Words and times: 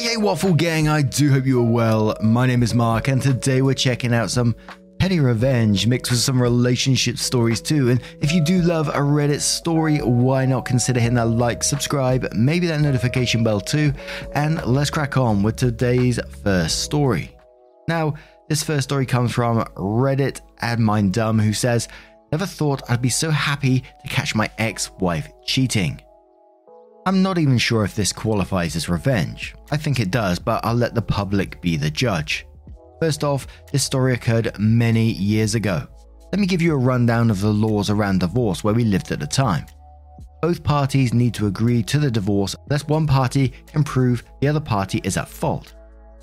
Hey, 0.00 0.12
hey, 0.12 0.16
Waffle 0.16 0.54
Gang, 0.54 0.88
I 0.88 1.02
do 1.02 1.30
hope 1.30 1.44
you 1.44 1.60
are 1.60 1.70
well. 1.70 2.16
My 2.22 2.46
name 2.46 2.62
is 2.62 2.72
Mark, 2.72 3.08
and 3.08 3.20
today 3.20 3.60
we're 3.60 3.74
checking 3.74 4.14
out 4.14 4.30
some 4.30 4.56
petty 4.98 5.20
revenge 5.20 5.86
mixed 5.86 6.10
with 6.10 6.20
some 6.20 6.40
relationship 6.40 7.18
stories 7.18 7.60
too. 7.60 7.90
And 7.90 8.00
if 8.22 8.32
you 8.32 8.42
do 8.42 8.62
love 8.62 8.88
a 8.88 8.92
Reddit 8.92 9.42
story, 9.42 9.98
why 9.98 10.46
not 10.46 10.64
consider 10.64 11.00
hitting 11.00 11.16
that 11.16 11.26
like, 11.26 11.62
subscribe, 11.62 12.32
maybe 12.32 12.66
that 12.68 12.80
notification 12.80 13.44
bell 13.44 13.60
too? 13.60 13.92
And 14.32 14.64
let's 14.64 14.88
crack 14.88 15.18
on 15.18 15.42
with 15.42 15.56
today's 15.56 16.18
first 16.42 16.82
story. 16.82 17.36
Now, 17.86 18.14
this 18.48 18.62
first 18.62 18.84
story 18.84 19.04
comes 19.04 19.32
from 19.32 19.62
Reddit 19.74 20.40
Admine 20.62 21.12
Dumb, 21.12 21.38
who 21.38 21.52
says, 21.52 21.88
Never 22.32 22.46
thought 22.46 22.88
I'd 22.88 23.02
be 23.02 23.10
so 23.10 23.30
happy 23.30 23.80
to 23.80 24.08
catch 24.08 24.34
my 24.34 24.50
ex 24.56 24.90
wife 24.92 25.28
cheating. 25.44 26.00
I'm 27.10 27.22
not 27.22 27.38
even 27.38 27.58
sure 27.58 27.82
if 27.82 27.96
this 27.96 28.12
qualifies 28.12 28.76
as 28.76 28.88
revenge. 28.88 29.56
I 29.72 29.76
think 29.76 29.98
it 29.98 30.12
does, 30.12 30.38
but 30.38 30.64
I'll 30.64 30.76
let 30.76 30.94
the 30.94 31.02
public 31.02 31.60
be 31.60 31.76
the 31.76 31.90
judge. 31.90 32.46
First 33.00 33.24
off, 33.24 33.48
this 33.72 33.82
story 33.82 34.14
occurred 34.14 34.56
many 34.60 35.10
years 35.10 35.56
ago. 35.56 35.88
Let 36.30 36.38
me 36.38 36.46
give 36.46 36.62
you 36.62 36.72
a 36.72 36.78
rundown 36.78 37.28
of 37.28 37.40
the 37.40 37.52
laws 37.52 37.90
around 37.90 38.20
divorce 38.20 38.62
where 38.62 38.74
we 38.74 38.84
lived 38.84 39.10
at 39.10 39.18
the 39.18 39.26
time. 39.26 39.66
Both 40.40 40.62
parties 40.62 41.12
need 41.12 41.34
to 41.34 41.48
agree 41.48 41.82
to 41.82 41.98
the 41.98 42.12
divorce 42.12 42.54
unless 42.68 42.86
one 42.86 43.08
party 43.08 43.54
can 43.66 43.82
prove 43.82 44.22
the 44.40 44.46
other 44.46 44.60
party 44.60 45.00
is 45.02 45.16
at 45.16 45.28
fault. 45.28 45.74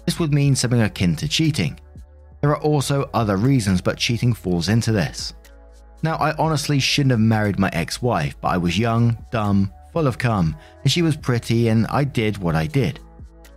This 0.05 0.19
would 0.19 0.33
mean 0.33 0.55
something 0.55 0.79
akin 0.79 1.17
to 1.17 1.27
cheating. 1.27 1.77
There 2.39 2.51
are 2.51 2.61
also 2.61 3.09
other 3.13 3.35
reasons, 3.35 3.81
but 3.81 3.97
cheating 3.97 4.31
falls 4.31 4.69
into 4.69 4.93
this. 4.93 5.33
Now, 6.01 6.15
I 6.15 6.33
honestly 6.37 6.79
shouldn't 6.79 7.11
have 7.11 7.19
married 7.19 7.59
my 7.59 7.69
ex 7.73 8.01
wife, 8.01 8.39
but 8.39 8.47
I 8.47 8.57
was 8.57 8.79
young, 8.79 9.17
dumb, 9.31 9.73
full 9.93 10.07
of 10.07 10.17
cum, 10.17 10.55
and 10.83 10.91
she 10.91 11.01
was 11.01 11.15
pretty, 11.15 11.67
and 11.69 11.87
I 11.87 12.03
did 12.03 12.37
what 12.37 12.55
I 12.55 12.67
did. 12.67 12.99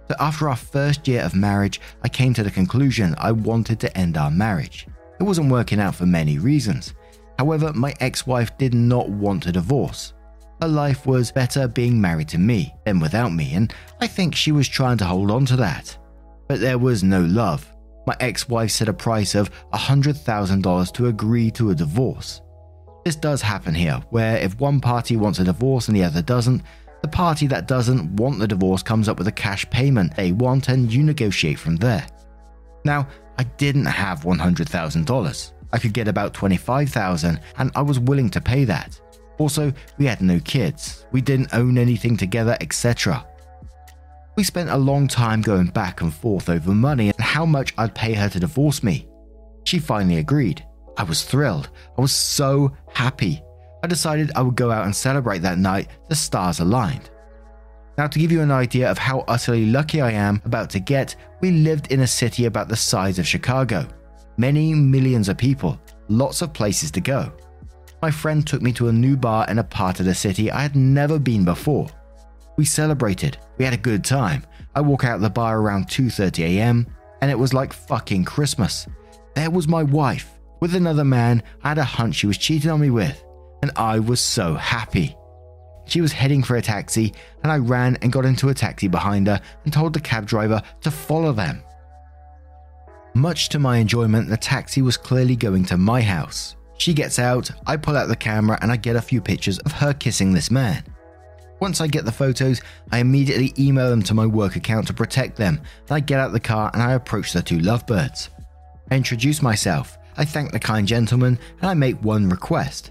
So, 0.09 0.17
after 0.19 0.49
our 0.49 0.57
first 0.57 1.07
year 1.07 1.23
of 1.23 1.35
marriage, 1.35 1.81
I 2.03 2.09
came 2.09 2.35
to 2.35 2.43
the 2.43 2.51
conclusion 2.51 3.15
I 3.19 3.33
wanted 3.33 3.79
to 3.81 3.97
end 3.97 4.17
our 4.17 4.31
marriage. 4.31 4.87
It 5.21 5.25
wasn't 5.25 5.53
working 5.53 5.81
out 5.81 5.95
for 5.95 6.07
many 6.07 6.39
reasons. 6.39 6.95
However, 7.39 7.73
my 7.73 7.95
ex 8.01 8.27
wife 8.27 8.57
did 8.59 8.75
not 8.75 9.09
want 9.09 9.47
a 9.47 9.53
divorce. 9.53 10.13
Her 10.61 10.69
life 10.69 11.07
was 11.07 11.33
better 11.33 11.69
being 11.69 12.01
married 12.01 12.29
to 12.29 12.39
me 12.39 12.75
than 12.85 13.01
without 13.01 13.33
me, 13.33 13.55
and 13.55 13.73
I 14.01 14.07
think 14.07 14.35
she 14.35 14.53
was 14.53 14.69
trying 14.69 14.99
to 14.99 15.07
hold 15.07 15.31
on 15.31 15.47
to 15.47 15.57
that. 15.57 15.97
But 16.49 16.61
there 16.61 16.79
was 16.79 17.03
no 17.03 17.23
love. 17.23 17.67
My 18.07 18.17
ex 18.21 18.49
wife 18.49 18.71
set 18.71 18.89
a 18.89 18.93
price 18.93 19.35
of 19.35 19.51
$100,000 19.73 20.93
to 20.93 21.07
agree 21.07 21.51
to 21.53 21.71
a 21.71 21.75
divorce. 21.75 22.43
This 23.05 23.17
does 23.17 23.41
happen 23.41 23.75
here, 23.75 24.03
where 24.11 24.37
if 24.37 24.59
one 24.61 24.81
party 24.81 25.17
wants 25.17 25.39
a 25.39 25.45
divorce 25.45 25.89
and 25.89 25.97
the 25.97 26.05
other 26.05 26.23
doesn't, 26.23 26.63
the 27.03 27.09
party 27.09 27.47
that 27.47 27.67
doesn't 27.67 28.17
want 28.17 28.39
the 28.39 28.47
divorce 28.47 28.83
comes 28.83 29.09
up 29.09 29.19
with 29.19 29.29
a 29.29 29.33
cash 29.33 29.69
payment 29.71 30.15
they 30.17 30.33
want 30.33 30.69
and 30.69 30.93
you 30.93 31.03
negotiate 31.03 31.59
from 31.59 31.77
there. 31.77 32.07
Now, 32.85 33.09
I 33.39 33.45
didn't 33.45 33.87
have 33.87 34.21
$100,000. 34.21 35.53
I 35.73 35.79
could 35.79 35.95
get 35.95 36.09
about 36.09 36.35
25,000 36.35 37.41
and 37.57 37.71
I 37.75 37.83
was 37.83 37.99
willing 37.99 38.29
to 38.31 38.41
pay 38.41 38.65
that. 38.65 39.01
Also, 39.39 39.73
we 39.97 40.05
had 40.05 40.21
no 40.21 40.39
kids, 40.41 41.07
we 41.13 41.23
didn't 41.23 41.55
own 41.55 41.79
anything 41.79 42.19
together, 42.19 42.59
etc. 42.61 43.27
We 44.37 44.45
spent 44.45 44.69
a 44.69 44.77
long 44.77 45.09
time 45.09 45.41
going 45.41 45.69
back 45.69 46.03
and 46.03 46.13
forth 46.13 46.51
over 46.51 46.73
money 46.73 47.09
and 47.09 47.21
how 47.21 47.47
much 47.47 47.73
I'd 47.79 47.95
pay 47.95 48.13
her 48.13 48.29
to 48.29 48.41
divorce 48.41 48.83
me. 48.83 49.09
She 49.65 49.79
finally 49.79 50.19
agreed. 50.19 50.65
I 51.01 51.03
was 51.03 51.25
thrilled. 51.25 51.71
I 51.97 52.03
was 52.03 52.13
so 52.13 52.77
happy. 52.93 53.43
I 53.83 53.87
decided 53.87 54.33
I 54.35 54.43
would 54.43 54.55
go 54.55 54.71
out 54.71 54.85
and 54.85 54.95
celebrate 54.95 55.39
that 55.39 55.57
night, 55.57 55.89
the 56.11 56.15
stars 56.15 56.61
aligned. 56.61 57.09
Now, 57.97 58.07
to 58.07 58.19
give 58.19 58.31
you 58.31 58.43
an 58.43 58.51
idea 58.51 58.91
of 58.91 58.99
how 58.99 59.25
utterly 59.27 59.65
lucky 59.65 60.03
I 60.03 60.11
am 60.11 60.43
about 60.45 60.69
to 60.71 60.79
get, 60.79 61.17
we 61.41 61.53
lived 61.53 61.91
in 61.91 62.01
a 62.01 62.07
city 62.07 62.45
about 62.45 62.69
the 62.69 62.77
size 62.77 63.19
of 63.19 63.27
Chicago. 63.27 63.89
Many 64.37 64.75
millions 64.75 65.31
of 65.31 65.39
people, 65.39 65.81
lots 66.09 66.43
of 66.43 66.53
places 66.53 66.91
to 66.91 67.01
go. 67.01 67.33
My 68.03 68.11
friend 68.11 68.47
took 68.47 68.61
me 68.61 68.71
to 68.75 68.89
a 68.89 68.93
new 68.93 69.17
bar 69.17 69.47
in 69.49 69.59
a 69.59 69.65
part 69.65 70.01
of 70.01 70.07
the 70.07 70.15
city 70.15 70.51
I 70.51 70.61
had 70.61 70.77
never 70.77 71.19
been 71.19 71.47
before. 71.47 71.89
We 72.59 72.67
celebrated, 72.67 73.39
we 73.57 73.65
had 73.65 73.73
a 73.73 73.79
good 73.79 74.05
time. 74.05 74.45
I 74.75 74.83
walk 74.83 75.05
out 75.05 75.23
the 75.23 75.31
bar 75.31 75.61
around 75.63 75.89
2:30 75.89 76.45
a.m. 76.45 76.87
and 77.23 77.31
it 77.31 77.39
was 77.39 77.55
like 77.55 77.73
fucking 77.73 78.27
Christmas. 78.27 78.87
There 79.35 79.51
was 79.51 79.67
my 79.67 79.83
wife 79.83 80.40
with 80.61 80.75
another 80.75 81.05
man 81.05 81.43
I 81.63 81.71
had 81.71 81.79
a 81.79 81.85
hunch 81.85 82.17
she 82.17 82.27
was 82.27 82.39
cheating 82.39 82.71
on 82.71 82.81
me 82.81 82.91
with, 82.91 83.23
and 83.63 83.71
I 83.77 83.99
was 83.99 84.21
so 84.21 84.55
happy. 84.55 85.17
She 85.87 86.01
was 86.01 86.13
heading 86.13 86.43
for 86.43 86.57
a 86.57 86.63
taxi, 86.63 87.13
and 87.43 87.51
I 87.51 87.57
ran 87.57 87.97
and 87.97 88.13
got 88.13 88.25
into 88.25 88.49
a 88.49 88.55
taxi 88.55 88.87
behind 88.87 89.27
her 89.27 89.41
and 89.65 89.73
told 89.73 89.93
the 89.93 90.01
cab 90.01 90.27
driver 90.27 90.63
to 90.83 90.91
follow 90.91 91.33
them. 91.33 91.63
Much 93.15 93.49
to 93.49 93.59
my 93.59 93.79
enjoyment, 93.79 94.29
the 94.29 94.37
taxi 94.37 94.83
was 94.83 94.97
clearly 94.97 95.35
going 95.35 95.65
to 95.65 95.77
my 95.77 96.01
house. 96.01 96.55
She 96.79 96.95
gets 96.95 97.19
out, 97.19 97.51
I 97.67 97.77
pull 97.77 97.97
out 97.97 98.07
the 98.09 98.17
camera, 98.17 98.59
and 98.63 98.71
I 98.71 98.77
get 98.77 98.97
a 98.97 99.03
few 99.03 99.21
pictures 99.21 99.59
of 99.59 99.73
her 99.73 99.93
kissing 99.93 100.33
this 100.33 100.51
man. 100.51 100.85
Once 101.61 101.81
I 101.81 101.89
get 101.89 102.07
the 102.07 102.13
photos, 102.13 102.63
I 102.91 103.01
immediately 103.01 103.53
email 103.59 103.91
them 103.91 104.03
to 104.05 104.15
my 104.15 104.25
work 104.25 104.57
account 104.57 104.87
to 104.87 104.95
protect 104.95 105.37
them. 105.37 105.61
Then 105.87 105.97
I 105.97 106.01
get 106.01 106.19
out 106.19 106.33
the 106.33 106.41
car 106.41 106.71
and 106.73 106.83
I 106.83 106.93
approach 106.93 107.33
the 107.33 107.43
two 107.43 107.59
lovebirds. 107.59 108.31
I 108.91 108.97
introduce 108.97 109.43
myself, 109.43 109.99
I 110.21 110.27
thank 110.27 110.53
the 110.53 110.61
kind 110.61 110.87
gentleman, 110.87 111.39
and 111.63 111.71
I 111.71 111.73
make 111.73 111.97
one 112.05 112.29
request. 112.29 112.91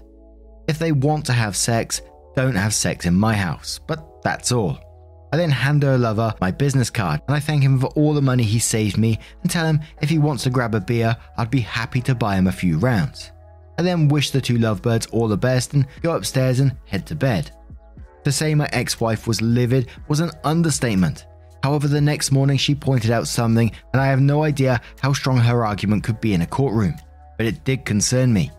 If 0.66 0.80
they 0.80 0.90
want 0.90 1.24
to 1.26 1.32
have 1.32 1.54
sex, 1.54 2.02
don't 2.34 2.56
have 2.56 2.74
sex 2.74 3.06
in 3.06 3.14
my 3.14 3.34
house, 3.34 3.78
but 3.86 4.20
that's 4.24 4.50
all. 4.50 4.80
I 5.32 5.36
then 5.36 5.50
hand 5.50 5.84
her 5.84 5.96
lover 5.96 6.34
my 6.40 6.50
business 6.50 6.90
card 6.90 7.20
and 7.28 7.36
I 7.36 7.38
thank 7.38 7.62
him 7.62 7.78
for 7.78 7.86
all 7.90 8.14
the 8.14 8.20
money 8.20 8.42
he 8.42 8.58
saved 8.58 8.98
me 8.98 9.20
and 9.42 9.50
tell 9.50 9.64
him 9.64 9.78
if 10.02 10.10
he 10.10 10.18
wants 10.18 10.42
to 10.42 10.50
grab 10.50 10.74
a 10.74 10.80
beer, 10.80 11.16
I'd 11.36 11.52
be 11.52 11.60
happy 11.60 12.00
to 12.00 12.16
buy 12.16 12.34
him 12.34 12.48
a 12.48 12.52
few 12.52 12.78
rounds. 12.78 13.30
I 13.78 13.82
then 13.82 14.08
wish 14.08 14.32
the 14.32 14.40
two 14.40 14.58
lovebirds 14.58 15.06
all 15.06 15.28
the 15.28 15.36
best 15.36 15.72
and 15.72 15.86
go 16.02 16.16
upstairs 16.16 16.58
and 16.58 16.76
head 16.86 17.06
to 17.06 17.14
bed. 17.14 17.52
To 18.24 18.32
say 18.32 18.56
my 18.56 18.68
ex 18.72 18.98
wife 18.98 19.28
was 19.28 19.40
livid 19.40 19.86
was 20.08 20.18
an 20.18 20.32
understatement. 20.42 21.26
However, 21.62 21.86
the 21.86 22.00
next 22.00 22.32
morning 22.32 22.56
she 22.56 22.74
pointed 22.74 23.12
out 23.12 23.28
something, 23.28 23.70
and 23.92 24.02
I 24.02 24.06
have 24.06 24.20
no 24.20 24.42
idea 24.42 24.80
how 25.00 25.12
strong 25.12 25.36
her 25.36 25.64
argument 25.64 26.02
could 26.02 26.20
be 26.20 26.34
in 26.34 26.42
a 26.42 26.46
courtroom, 26.46 26.96
but 27.40 27.46
it 27.46 27.64
did 27.64 27.86
concern 27.86 28.30
me. 28.30 28.50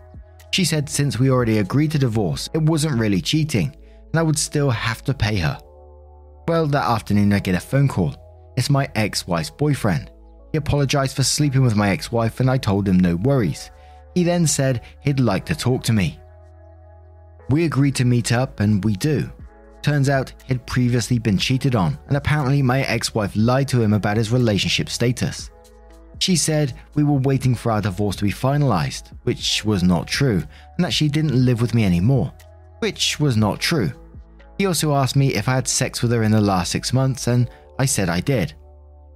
She 0.50 0.64
said 0.64 0.88
since 0.88 1.16
we 1.16 1.30
already 1.30 1.58
agreed 1.58 1.92
to 1.92 2.00
divorce, 2.00 2.48
it 2.52 2.60
wasn't 2.62 2.98
really 2.98 3.20
cheating, 3.20 3.76
and 4.10 4.18
I 4.18 4.24
would 4.24 4.36
still 4.36 4.70
have 4.70 5.04
to 5.04 5.14
pay 5.14 5.36
her. 5.36 5.56
Well, 6.48 6.66
that 6.66 6.90
afternoon 6.90 7.32
I 7.32 7.38
get 7.38 7.54
a 7.54 7.60
phone 7.60 7.86
call. 7.86 8.16
It's 8.56 8.70
my 8.70 8.90
ex 8.96 9.24
wife's 9.24 9.50
boyfriend. 9.50 10.10
He 10.50 10.58
apologized 10.58 11.14
for 11.14 11.22
sleeping 11.22 11.62
with 11.62 11.76
my 11.76 11.90
ex 11.90 12.10
wife, 12.10 12.40
and 12.40 12.50
I 12.50 12.58
told 12.58 12.88
him 12.88 12.98
no 12.98 13.14
worries. 13.14 13.70
He 14.16 14.24
then 14.24 14.48
said 14.48 14.82
he'd 14.98 15.20
like 15.20 15.46
to 15.46 15.54
talk 15.54 15.84
to 15.84 15.92
me. 15.92 16.18
We 17.50 17.64
agreed 17.64 17.94
to 17.94 18.04
meet 18.04 18.32
up, 18.32 18.58
and 18.58 18.84
we 18.84 18.96
do. 18.96 19.30
Turns 19.82 20.08
out 20.08 20.32
he'd 20.48 20.66
previously 20.66 21.20
been 21.20 21.38
cheated 21.38 21.76
on, 21.76 21.96
and 22.08 22.16
apparently 22.16 22.62
my 22.62 22.80
ex 22.80 23.14
wife 23.14 23.30
lied 23.36 23.68
to 23.68 23.80
him 23.80 23.92
about 23.92 24.16
his 24.16 24.32
relationship 24.32 24.88
status. 24.88 25.52
She 26.22 26.36
said 26.36 26.74
we 26.94 27.02
were 27.02 27.18
waiting 27.18 27.56
for 27.56 27.72
our 27.72 27.80
divorce 27.80 28.14
to 28.14 28.24
be 28.24 28.30
finalized, 28.30 29.10
which 29.24 29.64
was 29.64 29.82
not 29.82 30.06
true, 30.06 30.40
and 30.76 30.84
that 30.84 30.92
she 30.92 31.08
didn't 31.08 31.44
live 31.44 31.60
with 31.60 31.74
me 31.74 31.84
anymore, 31.84 32.32
which 32.78 33.18
was 33.18 33.36
not 33.36 33.58
true. 33.58 33.90
He 34.56 34.66
also 34.66 34.94
asked 34.94 35.16
me 35.16 35.34
if 35.34 35.48
I 35.48 35.56
had 35.56 35.66
sex 35.66 36.00
with 36.00 36.12
her 36.12 36.22
in 36.22 36.30
the 36.30 36.40
last 36.40 36.70
six 36.70 36.92
months, 36.92 37.26
and 37.26 37.50
I 37.80 37.86
said 37.86 38.08
I 38.08 38.20
did. 38.20 38.54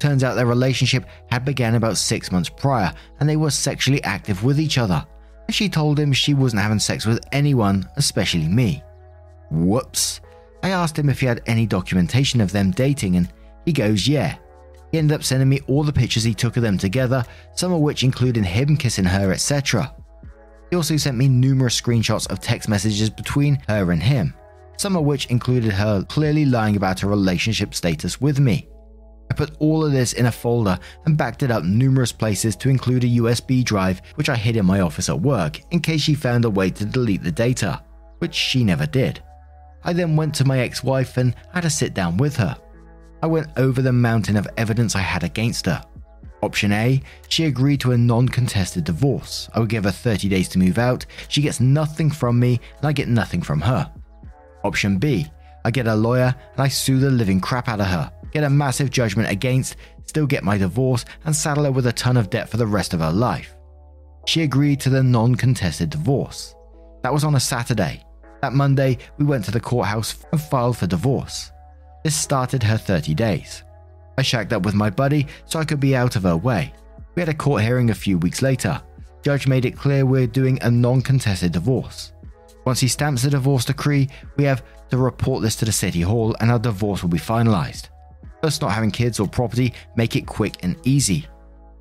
Turns 0.00 0.24
out 0.24 0.34
their 0.34 0.46
relationship 0.46 1.06
had 1.30 1.44
began 1.44 1.76
about 1.76 1.96
six 1.96 2.32
months 2.32 2.48
prior, 2.48 2.92
and 3.20 3.28
they 3.28 3.36
were 3.36 3.50
sexually 3.50 4.02
active 4.02 4.42
with 4.42 4.58
each 4.58 4.76
other. 4.76 5.06
And 5.46 5.54
she 5.54 5.68
told 5.68 6.00
him 6.00 6.12
she 6.12 6.34
wasn't 6.34 6.62
having 6.62 6.80
sex 6.80 7.06
with 7.06 7.24
anyone, 7.30 7.88
especially 7.94 8.48
me. 8.48 8.82
Whoops. 9.52 10.22
I 10.64 10.70
asked 10.70 10.98
him 10.98 11.08
if 11.08 11.20
he 11.20 11.26
had 11.26 11.42
any 11.46 11.66
documentation 11.66 12.40
of 12.40 12.50
them 12.50 12.72
dating, 12.72 13.14
and 13.14 13.32
he 13.64 13.72
goes, 13.72 14.08
yeah. 14.08 14.38
He 14.92 14.98
ended 14.98 15.14
up 15.14 15.24
sending 15.24 15.48
me 15.48 15.60
all 15.66 15.82
the 15.82 15.92
pictures 15.92 16.24
he 16.24 16.34
took 16.34 16.56
of 16.56 16.62
them 16.62 16.78
together, 16.78 17.24
some 17.54 17.72
of 17.72 17.80
which 17.80 18.04
included 18.04 18.44
him 18.44 18.76
kissing 18.76 19.04
her, 19.04 19.32
etc. 19.32 19.92
He 20.70 20.76
also 20.76 20.96
sent 20.96 21.16
me 21.16 21.28
numerous 21.28 21.80
screenshots 21.80 22.28
of 22.30 22.40
text 22.40 22.68
messages 22.68 23.10
between 23.10 23.62
her 23.68 23.92
and 23.92 24.02
him, 24.02 24.34
some 24.76 24.96
of 24.96 25.04
which 25.04 25.26
included 25.26 25.72
her 25.72 26.02
clearly 26.04 26.44
lying 26.44 26.76
about 26.76 27.00
her 27.00 27.08
relationship 27.08 27.74
status 27.74 28.20
with 28.20 28.40
me. 28.40 28.68
I 29.30 29.34
put 29.34 29.56
all 29.58 29.84
of 29.84 29.92
this 29.92 30.12
in 30.12 30.26
a 30.26 30.32
folder 30.32 30.78
and 31.04 31.18
backed 31.18 31.42
it 31.42 31.50
up 31.50 31.64
numerous 31.64 32.12
places 32.12 32.54
to 32.56 32.68
include 32.68 33.04
a 33.04 33.18
USB 33.18 33.64
drive 33.64 34.00
which 34.14 34.28
I 34.28 34.36
hid 34.36 34.56
in 34.56 34.66
my 34.66 34.80
office 34.80 35.08
at 35.08 35.20
work 35.20 35.60
in 35.72 35.80
case 35.80 36.00
she 36.00 36.14
found 36.14 36.44
a 36.44 36.50
way 36.50 36.70
to 36.70 36.84
delete 36.84 37.22
the 37.22 37.32
data, 37.32 37.82
which 38.18 38.34
she 38.34 38.64
never 38.64 38.86
did. 38.86 39.22
I 39.84 39.92
then 39.92 40.16
went 40.16 40.34
to 40.36 40.44
my 40.44 40.60
ex 40.60 40.82
wife 40.82 41.16
and 41.16 41.34
had 41.52 41.64
a 41.64 41.70
sit 41.70 41.94
down 41.94 42.16
with 42.16 42.36
her. 42.36 42.56
I 43.22 43.26
went 43.26 43.48
over 43.56 43.82
the 43.82 43.92
mountain 43.92 44.36
of 44.36 44.48
evidence 44.56 44.94
I 44.94 45.00
had 45.00 45.24
against 45.24 45.66
her. 45.66 45.82
Option 46.42 46.70
A, 46.72 47.00
she 47.28 47.46
agreed 47.46 47.80
to 47.80 47.92
a 47.92 47.98
non 47.98 48.28
contested 48.28 48.84
divorce. 48.84 49.48
I 49.54 49.60
would 49.60 49.68
give 49.68 49.84
her 49.84 49.90
30 49.90 50.28
days 50.28 50.48
to 50.50 50.58
move 50.58 50.78
out, 50.78 51.06
she 51.28 51.42
gets 51.42 51.60
nothing 51.60 52.10
from 52.10 52.38
me, 52.38 52.60
and 52.78 52.86
I 52.86 52.92
get 52.92 53.08
nothing 53.08 53.42
from 53.42 53.60
her. 53.62 53.90
Option 54.64 54.98
B, 54.98 55.26
I 55.64 55.70
get 55.70 55.86
a 55.86 55.94
lawyer 55.94 56.34
and 56.52 56.60
I 56.60 56.68
sue 56.68 56.98
the 56.98 57.10
living 57.10 57.40
crap 57.40 57.68
out 57.68 57.80
of 57.80 57.86
her, 57.86 58.12
get 58.32 58.44
a 58.44 58.50
massive 58.50 58.90
judgment 58.90 59.30
against, 59.30 59.76
still 60.04 60.26
get 60.26 60.44
my 60.44 60.58
divorce, 60.58 61.04
and 61.24 61.34
saddle 61.34 61.64
her 61.64 61.72
with 61.72 61.86
a 61.86 61.92
ton 61.92 62.16
of 62.16 62.30
debt 62.30 62.48
for 62.48 62.56
the 62.58 62.66
rest 62.66 62.94
of 62.94 63.00
her 63.00 63.12
life. 63.12 63.56
She 64.26 64.42
agreed 64.42 64.80
to 64.80 64.90
the 64.90 65.02
non 65.02 65.34
contested 65.34 65.90
divorce. 65.90 66.54
That 67.02 67.12
was 67.12 67.24
on 67.24 67.34
a 67.34 67.40
Saturday. 67.40 68.04
That 68.42 68.52
Monday, 68.52 68.98
we 69.18 69.24
went 69.24 69.44
to 69.46 69.50
the 69.50 69.60
courthouse 69.60 70.24
and 70.30 70.40
filed 70.40 70.76
for 70.76 70.86
divorce. 70.86 71.50
This 72.06 72.14
started 72.14 72.62
her 72.62 72.78
30 72.78 73.14
days. 73.14 73.64
I 74.16 74.22
shacked 74.22 74.52
up 74.52 74.62
with 74.62 74.76
my 74.76 74.90
buddy 74.90 75.26
so 75.44 75.58
I 75.58 75.64
could 75.64 75.80
be 75.80 75.96
out 75.96 76.14
of 76.14 76.22
her 76.22 76.36
way. 76.36 76.72
We 77.16 77.20
had 77.20 77.28
a 77.28 77.34
court 77.34 77.62
hearing 77.62 77.90
a 77.90 77.96
few 77.96 78.16
weeks 78.16 78.42
later. 78.42 78.80
Judge 79.24 79.48
made 79.48 79.64
it 79.64 79.76
clear 79.76 80.06
we're 80.06 80.28
doing 80.28 80.56
a 80.62 80.70
non 80.70 81.02
contested 81.02 81.50
divorce. 81.50 82.12
Once 82.64 82.78
he 82.78 82.86
stamps 82.86 83.22
the 83.22 83.30
divorce 83.30 83.64
decree, 83.64 84.08
we 84.36 84.44
have 84.44 84.62
to 84.90 84.98
report 84.98 85.42
this 85.42 85.56
to 85.56 85.64
the 85.64 85.72
city 85.72 86.00
hall 86.00 86.36
and 86.38 86.48
our 86.48 86.60
divorce 86.60 87.02
will 87.02 87.10
be 87.10 87.18
finalized. 87.18 87.88
Us 88.44 88.60
not 88.60 88.70
having 88.70 88.92
kids 88.92 89.18
or 89.18 89.26
property 89.26 89.74
make 89.96 90.14
it 90.14 90.28
quick 90.28 90.58
and 90.62 90.76
easy. 90.84 91.26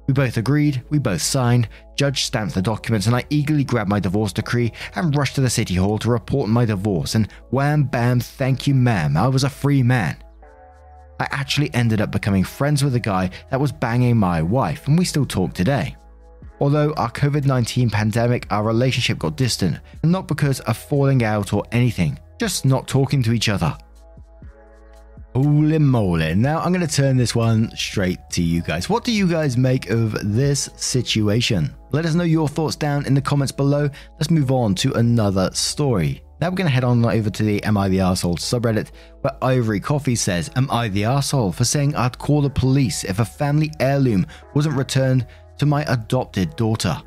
We 0.08 0.16
both 0.16 0.38
agreed, 0.38 0.82
we 0.90 0.98
both 0.98 1.22
signed, 1.22 1.70
judge 1.96 2.24
stamped 2.24 2.56
the 2.56 2.62
documents, 2.62 3.08
and 3.08 3.16
I 3.16 3.24
eagerly 3.30 3.64
grabbed 3.64 3.90
my 3.90 4.00
divorce 4.00 4.34
decree 4.34 4.72
and 4.96 5.16
rushed 5.16 5.36
to 5.36 5.42
the 5.42 5.50
city 5.50 5.76
hall 5.76 5.98
to 6.00 6.10
report 6.10 6.50
my 6.50 6.66
divorce. 6.66 7.16
And 7.16 7.32
wham 7.50 7.84
bam, 7.84 8.20
thank 8.20 8.68
you, 8.68 8.76
ma'am, 8.76 9.18
I 9.18 9.28
was 9.28 9.44
a 9.44 9.50
free 9.50 9.84
man. 9.84 10.18
I 11.20 11.28
actually 11.32 11.74
ended 11.74 12.02
up 12.02 12.12
becoming 12.12 12.44
friends 12.44 12.84
with 12.84 12.96
a 12.96 13.00
guy 13.00 13.30
that 13.50 13.60
was 13.60 13.72
banging 13.72 14.18
my 14.18 14.42
wife, 14.42 14.88
and 14.88 14.98
we 14.98 15.06
still 15.06 15.26
talk 15.26 15.54
today. 15.54 15.96
Although 16.60 16.94
our 16.94 17.12
COVID 17.12 17.46
19 17.46 17.90
pandemic, 17.90 18.48
our 18.50 18.64
relationship 18.64 19.20
got 19.20 19.36
distant, 19.36 19.78
and 20.04 20.12
not 20.12 20.28
because 20.28 20.60
of 20.62 20.78
falling 20.78 21.24
out 21.24 21.54
or 21.54 21.64
anything, 21.72 22.20
just 22.40 22.66
not 22.66 22.88
talking 22.88 23.24
to 23.24 23.34
each 23.34 23.50
other. 23.50 23.78
Holy 25.36 25.80
moly. 25.80 26.34
Now 26.34 26.62
I'm 26.62 26.72
going 26.72 26.88
to 26.88 26.96
turn 26.96 27.18
this 27.18 27.36
one 27.36 27.70
straight 27.76 28.22
to 28.30 28.42
you 28.42 28.62
guys. 28.62 28.90
What 28.90 29.04
do 29.04 29.12
you 29.12 29.28
guys 29.28 29.58
make 29.58 29.90
of 29.90 30.16
this 30.34 30.70
situation? 30.78 31.76
Let 31.92 32.06
us 32.06 32.14
know 32.14 32.24
your 32.24 32.48
thoughts 32.48 32.78
down 32.78 33.06
in 33.06 33.14
the 33.14 33.22
comments 33.22 33.52
below. 33.52 33.90
Let's 34.14 34.32
move 34.32 34.50
on 34.50 34.76
to 34.76 34.94
another 34.94 35.50
story. 35.52 36.24
Now 36.40 36.50
we're 36.50 36.56
going 36.56 36.70
to 36.70 36.74
head 36.74 36.86
on 36.86 37.04
over 37.04 37.30
to 37.30 37.44
the 37.44 37.62
Am 37.66 37.78
I 37.78 37.90
the 37.90 37.98
Arsehole 37.98 38.40
subreddit, 38.40 38.92
where 39.20 39.36
Ivory 39.42 39.82
Coffee 39.82 40.16
says, 40.16 40.50
Am 40.56 40.72
I 40.72 40.88
the 40.88 41.02
arsehole 41.02 41.54
for 41.54 41.66
saying 41.66 41.98
I'd 41.98 42.18
call 42.18 42.42
the 42.42 42.50
police 42.50 43.04
if 43.04 43.20
a 43.20 43.26
family 43.26 43.74
heirloom 43.82 44.26
wasn't 44.54 44.78
returned 44.78 45.28
to 45.58 45.66
my 45.66 45.84
adopted 45.92 46.56
daughter? 46.56 46.98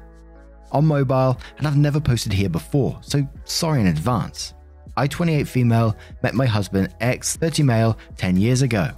On 0.72 0.84
mobile, 0.84 1.38
and 1.56 1.66
I've 1.66 1.78
never 1.78 1.98
posted 1.98 2.34
here 2.34 2.50
before, 2.50 2.98
so 3.00 3.26
sorry 3.46 3.80
in 3.80 3.86
advance. 3.86 4.52
I, 4.98 5.06
28 5.06 5.46
female, 5.46 5.96
met 6.24 6.34
my 6.34 6.46
husband, 6.46 6.92
X 7.00 7.36
30 7.36 7.62
male, 7.62 7.98
10 8.16 8.36
years 8.36 8.62
ago. 8.62 8.90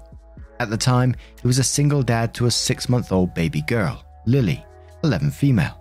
At 0.58 0.70
the 0.70 0.76
time, 0.78 1.14
he 1.40 1.46
was 1.46 1.58
a 1.58 1.64
single 1.64 2.02
dad 2.02 2.32
to 2.34 2.46
a 2.46 2.50
six 2.50 2.88
month 2.88 3.12
old 3.12 3.34
baby 3.34 3.60
girl, 3.62 4.02
Lily, 4.24 4.64
11 5.04 5.30
female. 5.30 5.78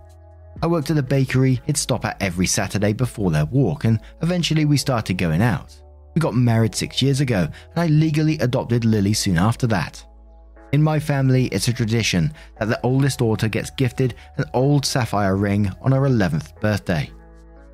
I 0.61 0.67
worked 0.67 0.91
at 0.91 0.97
a 0.97 1.03
bakery 1.03 1.61
he'd 1.65 1.77
stop 1.77 2.03
at 2.03 2.21
every 2.21 2.47
Saturday 2.47 2.91
before 2.91 3.31
their 3.31 3.45
walk, 3.45 3.85
and 3.85 4.01
eventually 4.21 4.65
we 4.65 4.75
started 4.75 5.17
going 5.17 5.41
out. 5.41 5.81
We 6.15 6.19
got 6.19 6.35
married 6.35 6.75
six 6.75 7.01
years 7.01 7.21
ago, 7.21 7.47
and 7.71 7.77
I 7.77 7.87
legally 7.87 8.37
adopted 8.39 8.83
Lily 8.83 9.13
soon 9.13 9.37
after 9.37 9.67
that. 9.67 10.05
In 10.73 10.83
my 10.83 10.99
family, 10.99 11.45
it's 11.45 11.69
a 11.69 11.73
tradition 11.73 12.33
that 12.59 12.67
the 12.67 12.79
oldest 12.83 13.19
daughter 13.19 13.47
gets 13.47 13.69
gifted 13.69 14.15
an 14.35 14.45
old 14.53 14.85
sapphire 14.85 15.37
ring 15.37 15.71
on 15.81 15.93
her 15.93 16.01
11th 16.01 16.59
birthday. 16.59 17.09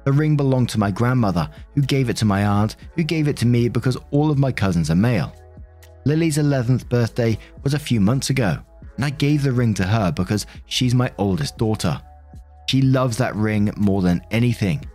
The 0.05 0.13
ring 0.13 0.37
belonged 0.37 0.69
to 0.69 0.79
my 0.79 0.91
grandmother, 0.91 1.49
who 1.73 1.81
gave 1.81 2.09
it 2.09 2.17
to 2.17 2.25
my 2.25 2.45
aunt, 2.45 2.75
who 2.95 3.03
gave 3.03 3.27
it 3.27 3.35
to 3.37 3.47
me 3.47 3.69
because 3.69 3.97
all 4.11 4.31
of 4.31 4.37
my 4.37 4.51
cousins 4.51 4.91
are 4.91 4.95
male. 4.95 5.35
Lily's 6.05 6.37
11th 6.37 6.87
birthday 6.87 7.37
was 7.63 7.73
a 7.73 7.79
few 7.79 7.99
months 7.99 8.29
ago, 8.29 8.59
and 8.95 9.03
I 9.03 9.09
gave 9.09 9.41
the 9.41 9.51
ring 9.51 9.73
to 9.73 9.83
her 9.83 10.11
because 10.11 10.45
she's 10.67 10.93
my 10.93 11.11
oldest 11.17 11.57
daughter. 11.57 11.99
She 12.69 12.83
loves 12.83 13.17
that 13.17 13.35
ring 13.35 13.73
more 13.75 14.03
than 14.03 14.21
anything. 14.29 14.85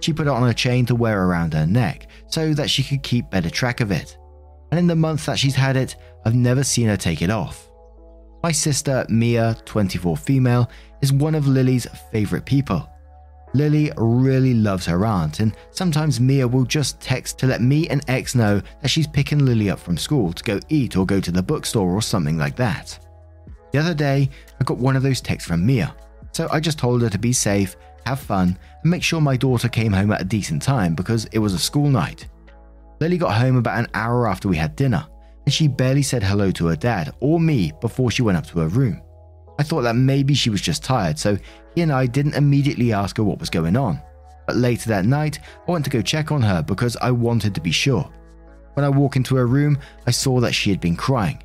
She 0.00 0.12
put 0.12 0.28
it 0.28 0.30
on 0.30 0.48
a 0.48 0.54
chain 0.54 0.86
to 0.86 0.94
wear 0.94 1.26
around 1.26 1.52
her 1.54 1.66
neck 1.66 2.06
so 2.28 2.54
that 2.54 2.70
she 2.70 2.84
could 2.84 3.02
keep 3.02 3.28
better 3.30 3.50
track 3.50 3.80
of 3.80 3.90
it. 3.90 4.16
And 4.70 4.78
in 4.78 4.86
the 4.86 4.94
month 4.94 5.26
that 5.26 5.38
she's 5.38 5.56
had 5.56 5.76
it, 5.76 5.96
I've 6.24 6.36
never 6.36 6.62
seen 6.62 6.86
her 6.86 6.96
take 6.96 7.22
it 7.22 7.30
off. 7.30 7.68
My 8.42 8.52
sister, 8.52 9.04
Mia, 9.08 9.56
24 9.64 10.16
female, 10.16 10.70
is 11.02 11.12
one 11.12 11.34
of 11.34 11.46
Lily's 11.46 11.86
favorite 12.12 12.44
people. 12.46 12.88
Lily 13.52 13.90
really 13.96 14.54
loves 14.54 14.86
her 14.86 15.04
aunt, 15.04 15.40
and 15.40 15.56
sometimes 15.70 16.20
Mia 16.20 16.46
will 16.46 16.64
just 16.64 17.00
text 17.00 17.38
to 17.38 17.46
let 17.46 17.60
me 17.60 17.88
and 17.88 18.08
X 18.08 18.34
know 18.34 18.62
that 18.80 18.88
she's 18.88 19.06
picking 19.06 19.44
Lily 19.44 19.70
up 19.70 19.80
from 19.80 19.96
school 19.96 20.32
to 20.32 20.44
go 20.44 20.60
eat 20.68 20.96
or 20.96 21.04
go 21.04 21.20
to 21.20 21.32
the 21.32 21.42
bookstore 21.42 21.90
or 21.90 22.02
something 22.02 22.38
like 22.38 22.56
that. 22.56 22.98
The 23.72 23.78
other 23.78 23.94
day, 23.94 24.30
I 24.60 24.64
got 24.64 24.78
one 24.78 24.96
of 24.96 25.02
those 25.02 25.20
texts 25.20 25.48
from 25.48 25.66
Mia, 25.66 25.94
so 26.32 26.48
I 26.52 26.60
just 26.60 26.78
told 26.78 27.02
her 27.02 27.10
to 27.10 27.18
be 27.18 27.32
safe, 27.32 27.76
have 28.06 28.20
fun, 28.20 28.56
and 28.82 28.90
make 28.90 29.02
sure 29.02 29.20
my 29.20 29.36
daughter 29.36 29.68
came 29.68 29.92
home 29.92 30.12
at 30.12 30.22
a 30.22 30.24
decent 30.24 30.62
time 30.62 30.94
because 30.94 31.24
it 31.26 31.38
was 31.38 31.54
a 31.54 31.58
school 31.58 31.88
night. 31.88 32.28
Lily 33.00 33.18
got 33.18 33.34
home 33.34 33.56
about 33.56 33.78
an 33.78 33.88
hour 33.94 34.28
after 34.28 34.48
we 34.48 34.56
had 34.56 34.76
dinner, 34.76 35.06
and 35.44 35.52
she 35.52 35.66
barely 35.66 36.02
said 36.02 36.22
hello 36.22 36.52
to 36.52 36.66
her 36.66 36.76
dad 36.76 37.14
or 37.20 37.40
me 37.40 37.72
before 37.80 38.10
she 38.10 38.22
went 38.22 38.38
up 38.38 38.46
to 38.46 38.60
her 38.60 38.68
room. 38.68 39.00
I 39.58 39.62
thought 39.62 39.82
that 39.82 39.96
maybe 39.96 40.34
she 40.34 40.50
was 40.50 40.62
just 40.62 40.82
tired, 40.82 41.18
so 41.18 41.36
he 41.74 41.82
and 41.82 41.92
I 41.92 42.06
didn't 42.06 42.34
immediately 42.34 42.92
ask 42.92 43.16
her 43.16 43.24
what 43.24 43.40
was 43.40 43.50
going 43.50 43.76
on. 43.76 44.00
But 44.46 44.56
later 44.56 44.88
that 44.88 45.04
night, 45.04 45.38
I 45.66 45.70
went 45.70 45.84
to 45.84 45.90
go 45.90 46.02
check 46.02 46.32
on 46.32 46.42
her 46.42 46.62
because 46.62 46.96
I 46.96 47.10
wanted 47.10 47.54
to 47.54 47.60
be 47.60 47.70
sure. 47.70 48.10
When 48.74 48.84
I 48.84 48.88
walked 48.88 49.16
into 49.16 49.36
her 49.36 49.46
room, 49.46 49.78
I 50.06 50.10
saw 50.10 50.40
that 50.40 50.54
she 50.54 50.70
had 50.70 50.80
been 50.80 50.96
crying. 50.96 51.42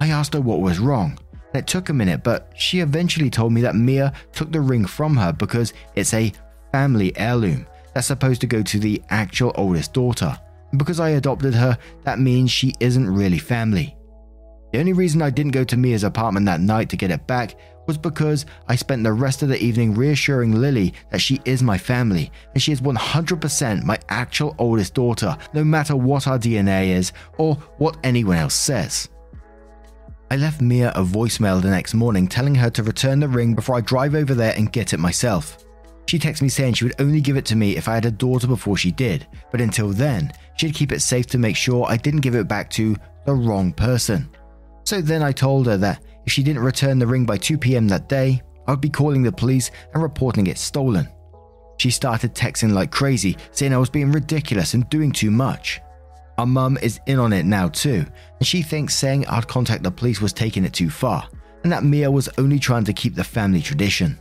I 0.00 0.08
asked 0.08 0.34
her 0.34 0.40
what 0.40 0.60
was 0.60 0.78
wrong, 0.78 1.18
and 1.32 1.62
it 1.62 1.66
took 1.66 1.88
a 1.88 1.94
minute, 1.94 2.22
but 2.22 2.52
she 2.56 2.80
eventually 2.80 3.30
told 3.30 3.52
me 3.52 3.62
that 3.62 3.76
Mia 3.76 4.12
took 4.32 4.52
the 4.52 4.60
ring 4.60 4.84
from 4.84 5.16
her 5.16 5.32
because 5.32 5.72
it's 5.94 6.12
a 6.12 6.32
family 6.72 7.16
heirloom 7.16 7.66
that's 7.94 8.08
supposed 8.08 8.42
to 8.42 8.46
go 8.46 8.62
to 8.62 8.78
the 8.78 9.02
actual 9.08 9.52
oldest 9.54 9.94
daughter. 9.94 10.38
And 10.70 10.78
because 10.78 11.00
I 11.00 11.10
adopted 11.10 11.54
her, 11.54 11.78
that 12.02 12.18
means 12.18 12.50
she 12.50 12.74
isn't 12.80 13.08
really 13.08 13.38
family. 13.38 13.96
The 14.72 14.80
only 14.80 14.92
reason 14.92 15.22
I 15.22 15.30
didn't 15.30 15.52
go 15.52 15.64
to 15.64 15.76
Mia's 15.76 16.04
apartment 16.04 16.44
that 16.46 16.60
night 16.60 16.90
to 16.90 16.96
get 16.96 17.10
it 17.10 17.26
back 17.26 17.54
was 17.86 17.98
because 17.98 18.46
I 18.68 18.76
spent 18.76 19.04
the 19.04 19.12
rest 19.12 19.42
of 19.42 19.48
the 19.48 19.62
evening 19.62 19.94
reassuring 19.94 20.52
Lily 20.52 20.94
that 21.10 21.20
she 21.20 21.40
is 21.44 21.62
my 21.62 21.78
family 21.78 22.30
and 22.54 22.62
she 22.62 22.72
is 22.72 22.80
100% 22.80 23.82
my 23.84 23.98
actual 24.08 24.54
oldest 24.58 24.94
daughter, 24.94 25.36
no 25.52 25.64
matter 25.64 25.96
what 25.96 26.26
our 26.26 26.38
DNA 26.38 26.88
is 26.88 27.12
or 27.38 27.54
what 27.78 27.96
anyone 28.04 28.36
else 28.36 28.54
says. 28.54 29.08
I 30.30 30.36
left 30.36 30.60
Mia 30.60 30.90
a 30.90 31.04
voicemail 31.04 31.62
the 31.62 31.70
next 31.70 31.94
morning 31.94 32.26
telling 32.26 32.54
her 32.56 32.70
to 32.70 32.82
return 32.82 33.20
the 33.20 33.28
ring 33.28 33.54
before 33.54 33.76
I 33.76 33.80
drive 33.80 34.14
over 34.14 34.34
there 34.34 34.54
and 34.56 34.72
get 34.72 34.92
it 34.92 34.98
myself. 34.98 35.64
She 36.06 36.18
texted 36.18 36.42
me 36.42 36.48
saying 36.48 36.74
she 36.74 36.84
would 36.84 37.00
only 37.00 37.20
give 37.20 37.36
it 37.36 37.44
to 37.46 37.56
me 37.56 37.76
if 37.76 37.88
I 37.88 37.94
had 37.94 38.06
a 38.06 38.10
daughter 38.10 38.46
before 38.46 38.76
she 38.76 38.92
did, 38.92 39.26
but 39.50 39.60
until 39.60 39.90
then, 39.90 40.32
she'd 40.56 40.74
keep 40.74 40.92
it 40.92 41.00
safe 41.00 41.26
to 41.28 41.38
make 41.38 41.56
sure 41.56 41.86
I 41.86 41.96
didn't 41.96 42.20
give 42.20 42.34
it 42.34 42.48
back 42.48 42.70
to 42.70 42.96
the 43.24 43.34
wrong 43.34 43.72
person. 43.72 44.28
So 44.84 45.00
then 45.00 45.22
I 45.22 45.32
told 45.32 45.66
her 45.66 45.76
that 45.78 46.00
if 46.26 46.32
she 46.32 46.42
didn't 46.42 46.62
return 46.62 46.98
the 46.98 47.06
ring 47.06 47.24
by 47.24 47.36
2 47.36 47.56
pm 47.56 47.88
that 47.88 48.08
day, 48.08 48.42
I 48.66 48.72
would 48.72 48.80
be 48.80 48.90
calling 48.90 49.22
the 49.22 49.32
police 49.32 49.70
and 49.94 50.02
reporting 50.02 50.48
it 50.48 50.58
stolen. 50.58 51.08
She 51.78 51.90
started 51.90 52.34
texting 52.34 52.72
like 52.72 52.90
crazy, 52.90 53.36
saying 53.52 53.72
I 53.72 53.78
was 53.78 53.90
being 53.90 54.10
ridiculous 54.10 54.74
and 54.74 54.88
doing 54.90 55.12
too 55.12 55.30
much. 55.30 55.80
Our 56.38 56.46
mum 56.46 56.78
is 56.82 57.00
in 57.06 57.18
on 57.18 57.32
it 57.32 57.46
now 57.46 57.68
too, 57.68 58.04
and 58.38 58.46
she 58.46 58.62
thinks 58.62 58.94
saying 58.94 59.26
I'd 59.26 59.48
contact 59.48 59.82
the 59.82 59.90
police 59.90 60.20
was 60.20 60.32
taking 60.32 60.64
it 60.64 60.72
too 60.72 60.90
far, 60.90 61.28
and 61.62 61.72
that 61.72 61.84
Mia 61.84 62.10
was 62.10 62.28
only 62.38 62.58
trying 62.58 62.84
to 62.84 62.92
keep 62.92 63.14
the 63.14 63.24
family 63.24 63.62
tradition. 63.62 64.18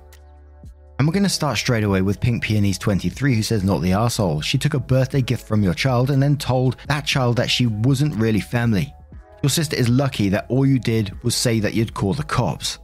And 0.98 1.06
we're 1.06 1.14
going 1.14 1.24
to 1.24 1.30
start 1.30 1.58
straight 1.58 1.84
away 1.84 2.02
with 2.02 2.22
Pink 2.22 2.42
Peonies 2.42 2.78
23, 2.78 3.36
who 3.36 3.44
says, 3.44 3.66
Not 3.66 3.82
the 3.82 3.92
asshole. 3.92 4.40
She 4.40 4.58
took 4.58 4.76
a 4.76 4.80
birthday 4.80 5.22
gift 5.22 5.46
from 5.46 5.62
your 5.62 5.74
child 5.74 6.10
and 6.10 6.24
then 6.24 6.38
told 6.38 6.78
that 6.88 7.06
child 7.06 7.36
that 7.36 7.50
she 7.50 7.66
wasn't 7.66 8.16
really 8.16 8.40
family. 8.40 8.94
Your 9.44 9.50
sister 9.50 9.75
is 9.75 9.89
lucky 9.89 10.30
that 10.30 10.46
all 10.50 10.65
you 10.65 10.80
did 10.80 11.22
was 11.24 11.36
say 11.36 11.60
that 11.60 11.74
you'd 11.74 11.94
call 11.94 12.13
the 12.13 12.24
cops. 12.24 12.80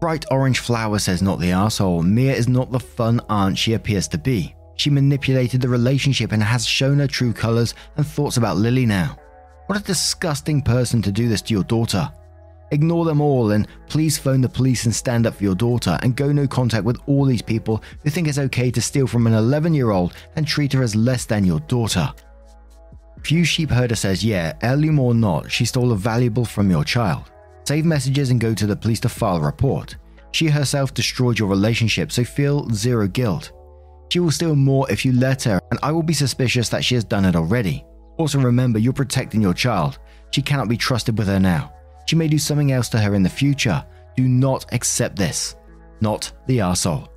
Bright 0.00 0.24
Orange 0.30 0.60
Flower 0.60 0.98
says 0.98 1.20
not 1.20 1.40
the 1.40 1.52
asshole. 1.52 2.02
Mia 2.02 2.34
is 2.34 2.48
not 2.48 2.72
the 2.72 2.80
fun 2.80 3.20
aunt 3.28 3.58
she 3.58 3.74
appears 3.74 4.08
to 4.08 4.18
be. 4.18 4.54
She 4.76 4.88
manipulated 4.88 5.60
the 5.60 5.68
relationship 5.68 6.32
and 6.32 6.42
has 6.42 6.66
shown 6.66 7.00
her 7.00 7.06
true 7.06 7.34
colors 7.34 7.74
and 7.96 8.06
thoughts 8.06 8.38
about 8.38 8.56
Lily 8.56 8.86
now. 8.86 9.18
What 9.66 9.78
a 9.78 9.84
disgusting 9.84 10.62
person 10.62 11.02
to 11.02 11.12
do 11.12 11.28
this 11.28 11.42
to 11.42 11.54
your 11.54 11.64
daughter. 11.64 12.10
Ignore 12.70 13.04
them 13.04 13.20
all 13.20 13.50
and 13.50 13.68
please 13.88 14.16
phone 14.16 14.40
the 14.40 14.48
police 14.48 14.84
and 14.84 14.94
stand 14.94 15.26
up 15.26 15.34
for 15.34 15.44
your 15.44 15.54
daughter 15.54 15.98
and 16.02 16.16
go 16.16 16.32
no 16.32 16.46
contact 16.46 16.84
with 16.84 16.98
all 17.06 17.24
these 17.24 17.42
people 17.42 17.82
who 18.02 18.10
think 18.10 18.26
it's 18.26 18.38
okay 18.38 18.70
to 18.70 18.80
steal 18.80 19.06
from 19.06 19.26
an 19.26 19.34
11 19.34 19.74
year 19.74 19.90
old 19.90 20.14
and 20.36 20.46
treat 20.46 20.72
her 20.72 20.82
as 20.82 20.96
less 20.96 21.26
than 21.26 21.44
your 21.44 21.60
daughter. 21.60 22.10
Few 23.24 23.44
Sheep 23.44 23.70
Herder 23.70 23.94
says, 23.94 24.24
yeah, 24.24 24.54
heirloom 24.62 24.98
or 24.98 25.14
not, 25.14 25.50
she 25.50 25.64
stole 25.64 25.92
a 25.92 25.96
valuable 25.96 26.44
from 26.44 26.70
your 26.70 26.84
child. 26.84 27.30
Save 27.64 27.84
messages 27.84 28.30
and 28.30 28.40
go 28.40 28.54
to 28.54 28.66
the 28.66 28.76
police 28.76 29.00
to 29.00 29.08
file 29.08 29.36
a 29.36 29.40
report. 29.40 29.96
She 30.32 30.46
herself 30.46 30.94
destroyed 30.94 31.38
your 31.38 31.48
relationship, 31.48 32.10
so 32.12 32.24
feel 32.24 32.68
zero 32.70 33.06
guilt. 33.06 33.52
She 34.10 34.20
will 34.20 34.30
steal 34.30 34.56
more 34.56 34.90
if 34.90 35.04
you 35.04 35.12
let 35.12 35.42
her, 35.44 35.60
and 35.70 35.78
I 35.82 35.92
will 35.92 36.02
be 36.02 36.14
suspicious 36.14 36.68
that 36.70 36.84
she 36.84 36.94
has 36.94 37.04
done 37.04 37.24
it 37.24 37.36
already. 37.36 37.84
Also, 38.16 38.40
remember, 38.40 38.78
you're 38.78 38.92
protecting 38.92 39.40
your 39.40 39.54
child. 39.54 39.98
She 40.32 40.42
cannot 40.42 40.68
be 40.68 40.76
trusted 40.76 41.16
with 41.16 41.28
her 41.28 41.40
now. 41.40 41.72
She 42.06 42.16
may 42.16 42.28
do 42.28 42.38
something 42.38 42.72
else 42.72 42.88
to 42.90 42.98
her 42.98 43.14
in 43.14 43.22
the 43.22 43.28
future. 43.28 43.84
Do 44.16 44.26
not 44.26 44.66
accept 44.72 45.16
this. 45.16 45.56
Not 46.00 46.32
the 46.46 46.58
arsehole. 46.58 47.08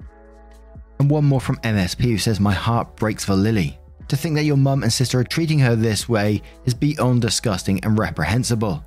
And 1.00 1.10
one 1.10 1.26
more 1.26 1.42
from 1.42 1.58
MSP 1.58 2.02
who 2.04 2.18
says, 2.18 2.40
My 2.40 2.54
heart 2.54 2.96
breaks 2.96 3.26
for 3.26 3.34
Lily. 3.34 3.80
To 4.10 4.18
think 4.18 4.36
that 4.36 4.44
your 4.44 4.58
mum 4.58 4.84
and 4.84 4.92
sister 4.92 5.20
are 5.20 5.24
treating 5.24 5.60
her 5.60 5.76
this 5.76 6.08
way 6.08 6.42
is 6.66 6.74
beyond 6.74 7.22
disgusting 7.22 7.84
and 7.84 7.98
reprehensible. 7.98 8.84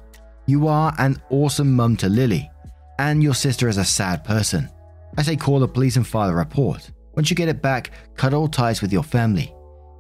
You 0.46 0.68
are 0.68 0.94
an 0.98 1.20
awesome 1.30 1.74
mum 1.74 1.96
to 1.98 2.08
Lily, 2.08 2.50
and 2.98 3.22
your 3.22 3.34
sister 3.34 3.68
is 3.68 3.78
a 3.78 3.84
sad 3.84 4.24
person. 4.24 4.68
I 5.16 5.22
say 5.22 5.36
call 5.36 5.58
the 5.58 5.68
police 5.68 5.96
and 5.96 6.06
file 6.06 6.30
a 6.30 6.34
report. 6.34 6.90
Once 7.14 7.30
you 7.30 7.36
get 7.36 7.48
it 7.48 7.62
back, 7.62 7.90
cut 8.16 8.34
all 8.34 8.48
ties 8.48 8.82
with 8.82 8.92
your 8.92 9.02
family. 9.02 9.52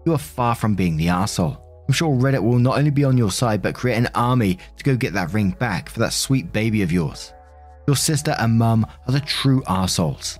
You 0.04 0.12
are 0.12 0.18
far 0.18 0.54
from 0.54 0.74
being 0.74 0.96
the 0.96 1.08
asshole. 1.08 1.62
I'm 1.88 1.94
sure 1.94 2.14
Reddit 2.14 2.42
will 2.42 2.58
not 2.58 2.78
only 2.78 2.90
be 2.90 3.04
on 3.04 3.16
your 3.16 3.30
side, 3.30 3.62
but 3.62 3.74
create 3.74 3.96
an 3.96 4.08
army 4.14 4.58
to 4.76 4.84
go 4.84 4.96
get 4.96 5.14
that 5.14 5.32
ring 5.32 5.50
back 5.52 5.88
for 5.88 6.00
that 6.00 6.12
sweet 6.12 6.52
baby 6.52 6.82
of 6.82 6.92
yours. 6.92 7.32
Your 7.86 7.96
sister 7.96 8.34
and 8.38 8.58
mum 8.58 8.86
are 9.06 9.12
the 9.12 9.20
true 9.20 9.62
assholes. 9.66 10.38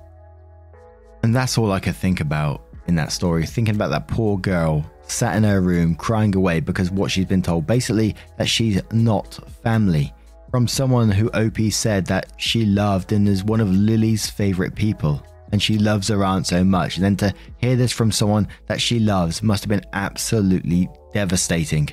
And 1.23 1.35
that's 1.35 1.57
all 1.57 1.73
I 1.73 1.81
could 1.81 1.97
think 1.97 2.21
about 2.21 2.66
in 2.89 2.95
that 2.97 3.13
story, 3.13 3.47
thinking 3.47 3.75
about 3.75 3.91
that 3.91 4.09
poor 4.09 4.39
girl 4.39 4.85
sat 5.09 5.37
in 5.37 5.45
her 5.45 5.61
room 5.61 5.95
crying 5.95 6.35
away 6.35 6.61
because 6.61 6.91
what 6.91 7.11
she's 7.11 7.27
been 7.27 7.43
told 7.43 7.67
basically 7.67 8.17
that 8.39 8.49
she's 8.49 8.81
not 8.93 9.39
family 9.63 10.13
from 10.51 10.67
someone 10.67 11.11
who 11.11 11.31
OP 11.31 11.59
said 11.71 12.07
that 12.07 12.33
she 12.39 12.65
loved 12.65 13.13
and 13.13 13.29
is 13.29 13.45
one 13.45 13.61
of 13.61 13.71
Lily's 13.71 14.29
favorite 14.29 14.75
people 14.75 15.25
and 15.53 15.63
she 15.63 15.79
loves 15.79 16.09
her 16.09 16.25
aunt 16.25 16.47
so 16.47 16.65
much. 16.65 16.97
And 16.97 17.05
then 17.05 17.17
to 17.17 17.35
hear 17.59 17.77
this 17.77 17.93
from 17.93 18.11
someone 18.11 18.49
that 18.67 18.81
she 18.81 18.99
loves 18.99 19.43
must 19.43 19.63
have 19.63 19.69
been 19.69 19.85
absolutely 19.93 20.89
devastating. 21.13 21.89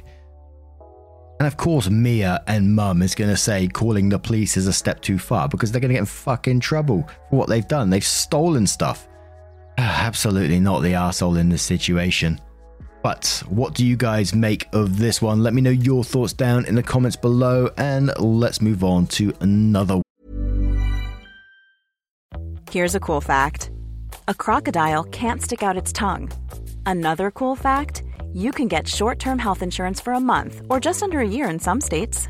And 1.40 1.48
of 1.48 1.58
course, 1.58 1.90
Mia 1.90 2.42
and 2.48 2.74
Mum 2.74 3.02
is 3.02 3.16
going 3.16 3.30
to 3.30 3.38
say 3.38 3.68
calling 3.68 4.10
the 4.10 4.20
police 4.20 4.56
is 4.56 4.68
a 4.68 4.74
step 4.74 5.02
too 5.02 5.20
far 5.20 5.50
because 5.50 5.72
they're 5.72 5.82
going 5.82 5.90
to 5.90 5.96
get 5.96 6.00
in 6.00 6.06
fucking 6.06 6.62
trouble 6.62 7.08
for 7.30 7.36
what 7.36 7.50
they've 7.50 7.68
done. 7.68 7.90
They've 7.90 8.04
stolen 8.04 8.66
stuff. 8.66 9.08
Absolutely 9.78 10.60
not 10.60 10.82
the 10.82 10.94
asshole 10.94 11.38
in 11.38 11.50
this 11.50 11.64
situation. 11.64 12.40
But 13.02 13.44
what 13.50 13.74
do 13.74 13.86
you 13.86 13.98
guys 13.98 14.34
make 14.34 14.68
of 14.74 14.98
this 14.98 15.22
one? 15.22 15.44
Let 15.44 15.54
me 15.54 15.62
know 15.62 15.72
your 15.72 16.04
thoughts 16.06 16.32
down 16.32 16.66
in 16.66 16.76
the 16.76 16.84
comments 16.84 17.18
below, 17.18 17.70
and 17.78 18.12
let's 18.18 18.62
move 18.62 18.84
on 18.84 19.08
to 19.08 19.34
another 19.42 20.02
Here's 22.74 22.96
a 22.96 23.00
cool 23.00 23.22
fact 23.22 23.70
a 24.28 24.34
crocodile 24.34 25.04
can't 25.04 25.40
stick 25.40 25.62
out 25.62 25.78
its 25.78 25.94
tongue. 25.94 26.32
Another 26.88 27.30
cool 27.30 27.56
fact 27.56 28.02
you 28.34 28.52
can 28.52 28.68
get 28.68 28.88
short 28.88 29.20
term 29.20 29.38
health 29.38 29.62
insurance 29.62 30.02
for 30.02 30.14
a 30.14 30.20
month 30.20 30.64
or 30.72 30.80
just 30.80 31.04
under 31.04 31.20
a 31.20 31.28
year 31.28 31.50
in 31.50 31.60
some 31.60 31.80
states. 31.80 32.30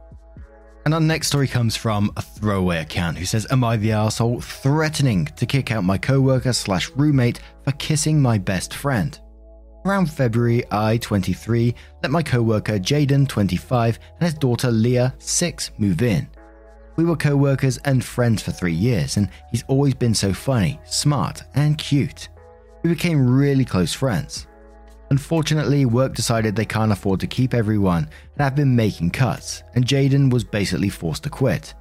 And 0.85 0.95
our 0.95 0.99
next 0.99 1.27
story 1.27 1.47
comes 1.47 1.75
from 1.75 2.11
a 2.17 2.21
throwaway 2.21 2.79
account 2.79 3.17
who 3.17 3.25
says, 3.25 3.45
Am 3.51 3.63
I 3.63 3.77
the 3.77 3.91
asshole 3.91 4.41
threatening 4.41 5.25
to 5.35 5.45
kick 5.45 5.71
out 5.71 5.83
my 5.83 5.97
coworker 5.97 6.53
slash 6.53 6.89
roommate 6.95 7.39
for 7.63 7.71
kissing 7.73 8.19
my 8.19 8.39
best 8.39 8.73
friend? 8.73 9.19
Around 9.85 10.11
February, 10.11 10.63
I, 10.71 10.97
23, 10.97 11.75
let 12.01 12.11
my 12.11 12.23
coworker 12.23 12.79
Jaden, 12.79 13.27
25, 13.27 13.99
and 14.19 14.23
his 14.25 14.33
daughter 14.33 14.71
Leah, 14.71 15.13
6, 15.19 15.71
move 15.77 16.01
in. 16.01 16.27
We 16.95 17.05
were 17.05 17.15
co 17.15 17.35
workers 17.35 17.77
and 17.85 18.03
friends 18.03 18.41
for 18.41 18.51
three 18.51 18.73
years, 18.73 19.17
and 19.17 19.29
he's 19.49 19.63
always 19.67 19.93
been 19.93 20.13
so 20.13 20.33
funny, 20.33 20.79
smart, 20.85 21.43
and 21.55 21.77
cute. 21.77 22.29
We 22.83 22.89
became 22.91 23.29
really 23.29 23.65
close 23.65 23.93
friends. 23.93 24.47
Unfortunately, 25.11 25.83
work 25.83 26.13
decided 26.13 26.55
they 26.55 26.63
can't 26.63 26.93
afford 26.93 27.19
to 27.19 27.27
keep 27.27 27.53
everyone 27.53 28.03
and 28.05 28.41
have 28.41 28.55
been 28.55 28.77
making 28.77 29.11
cuts, 29.11 29.61
and 29.75 29.85
Jaden 29.85 30.31
was 30.31 30.45
basically 30.45 30.87
forced 30.87 31.23
to 31.23 31.29
quit. 31.29 31.73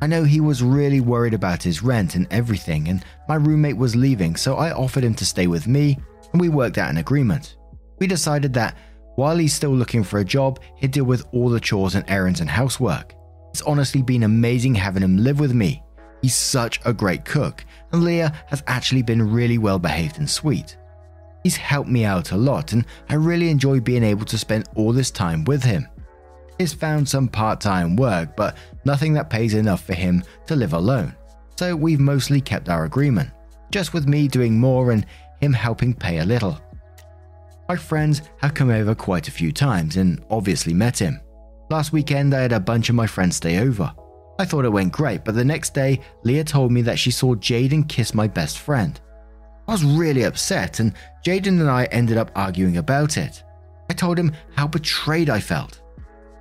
I 0.00 0.06
know 0.06 0.24
he 0.24 0.40
was 0.40 0.62
really 0.62 1.00
worried 1.00 1.34
about 1.34 1.62
his 1.62 1.82
rent 1.82 2.14
and 2.14 2.26
everything, 2.30 2.88
and 2.88 3.04
my 3.28 3.34
roommate 3.34 3.76
was 3.76 3.94
leaving, 3.94 4.36
so 4.36 4.56
I 4.56 4.72
offered 4.72 5.04
him 5.04 5.14
to 5.16 5.26
stay 5.26 5.46
with 5.48 5.66
me, 5.66 5.98
and 6.32 6.40
we 6.40 6.48
worked 6.48 6.78
out 6.78 6.88
an 6.88 6.96
agreement. 6.96 7.56
We 7.98 8.06
decided 8.06 8.54
that 8.54 8.74
while 9.16 9.36
he's 9.36 9.52
still 9.52 9.76
looking 9.76 10.02
for 10.02 10.20
a 10.20 10.24
job, 10.24 10.58
he'd 10.76 10.92
deal 10.92 11.04
with 11.04 11.26
all 11.32 11.50
the 11.50 11.60
chores 11.60 11.94
and 11.94 12.08
errands 12.08 12.40
and 12.40 12.48
housework. 12.48 13.14
It's 13.50 13.60
honestly 13.60 14.00
been 14.00 14.22
amazing 14.22 14.76
having 14.76 15.02
him 15.02 15.18
live 15.18 15.40
with 15.40 15.52
me. 15.52 15.82
He's 16.22 16.34
such 16.34 16.80
a 16.86 16.94
great 16.94 17.26
cook, 17.26 17.66
and 17.92 18.02
Leah 18.02 18.32
has 18.46 18.62
actually 18.66 19.02
been 19.02 19.30
really 19.30 19.58
well 19.58 19.78
behaved 19.78 20.16
and 20.16 20.30
sweet. 20.30 20.78
He's 21.42 21.56
helped 21.56 21.90
me 21.90 22.04
out 22.04 22.30
a 22.32 22.36
lot, 22.36 22.72
and 22.72 22.84
I 23.08 23.14
really 23.14 23.50
enjoy 23.50 23.80
being 23.80 24.04
able 24.04 24.24
to 24.26 24.38
spend 24.38 24.68
all 24.76 24.92
this 24.92 25.10
time 25.10 25.44
with 25.44 25.62
him. 25.64 25.88
He's 26.58 26.72
found 26.72 27.08
some 27.08 27.28
part 27.28 27.60
time 27.60 27.96
work, 27.96 28.36
but 28.36 28.56
nothing 28.84 29.14
that 29.14 29.30
pays 29.30 29.54
enough 29.54 29.84
for 29.84 29.94
him 29.94 30.22
to 30.46 30.54
live 30.54 30.72
alone. 30.72 31.14
So 31.56 31.74
we've 31.74 32.00
mostly 32.00 32.40
kept 32.40 32.68
our 32.68 32.84
agreement, 32.84 33.30
just 33.70 33.92
with 33.92 34.06
me 34.06 34.28
doing 34.28 34.58
more 34.58 34.92
and 34.92 35.04
him 35.40 35.52
helping 35.52 35.94
pay 35.94 36.18
a 36.18 36.24
little. 36.24 36.60
My 37.68 37.76
friends 37.76 38.22
have 38.38 38.54
come 38.54 38.70
over 38.70 38.94
quite 38.94 39.28
a 39.28 39.32
few 39.32 39.50
times 39.50 39.96
and 39.96 40.22
obviously 40.30 40.74
met 40.74 40.98
him. 40.98 41.20
Last 41.70 41.92
weekend, 41.92 42.34
I 42.34 42.42
had 42.42 42.52
a 42.52 42.60
bunch 42.60 42.88
of 42.88 42.94
my 42.94 43.06
friends 43.06 43.36
stay 43.36 43.58
over. 43.58 43.92
I 44.38 44.44
thought 44.44 44.64
it 44.64 44.72
went 44.72 44.92
great, 44.92 45.24
but 45.24 45.34
the 45.34 45.44
next 45.44 45.72
day, 45.74 46.00
Leah 46.22 46.44
told 46.44 46.70
me 46.70 46.82
that 46.82 46.98
she 46.98 47.10
saw 47.10 47.34
Jaden 47.34 47.88
kiss 47.88 48.14
my 48.14 48.26
best 48.26 48.58
friend. 48.58 49.00
I 49.68 49.72
was 49.72 49.84
really 49.84 50.24
upset, 50.24 50.80
and 50.80 50.94
Jaden 51.24 51.60
and 51.60 51.70
I 51.70 51.84
ended 51.86 52.16
up 52.16 52.30
arguing 52.34 52.78
about 52.78 53.16
it. 53.16 53.42
I 53.88 53.94
told 53.94 54.18
him 54.18 54.32
how 54.56 54.66
betrayed 54.66 55.30
I 55.30 55.40
felt. 55.40 55.80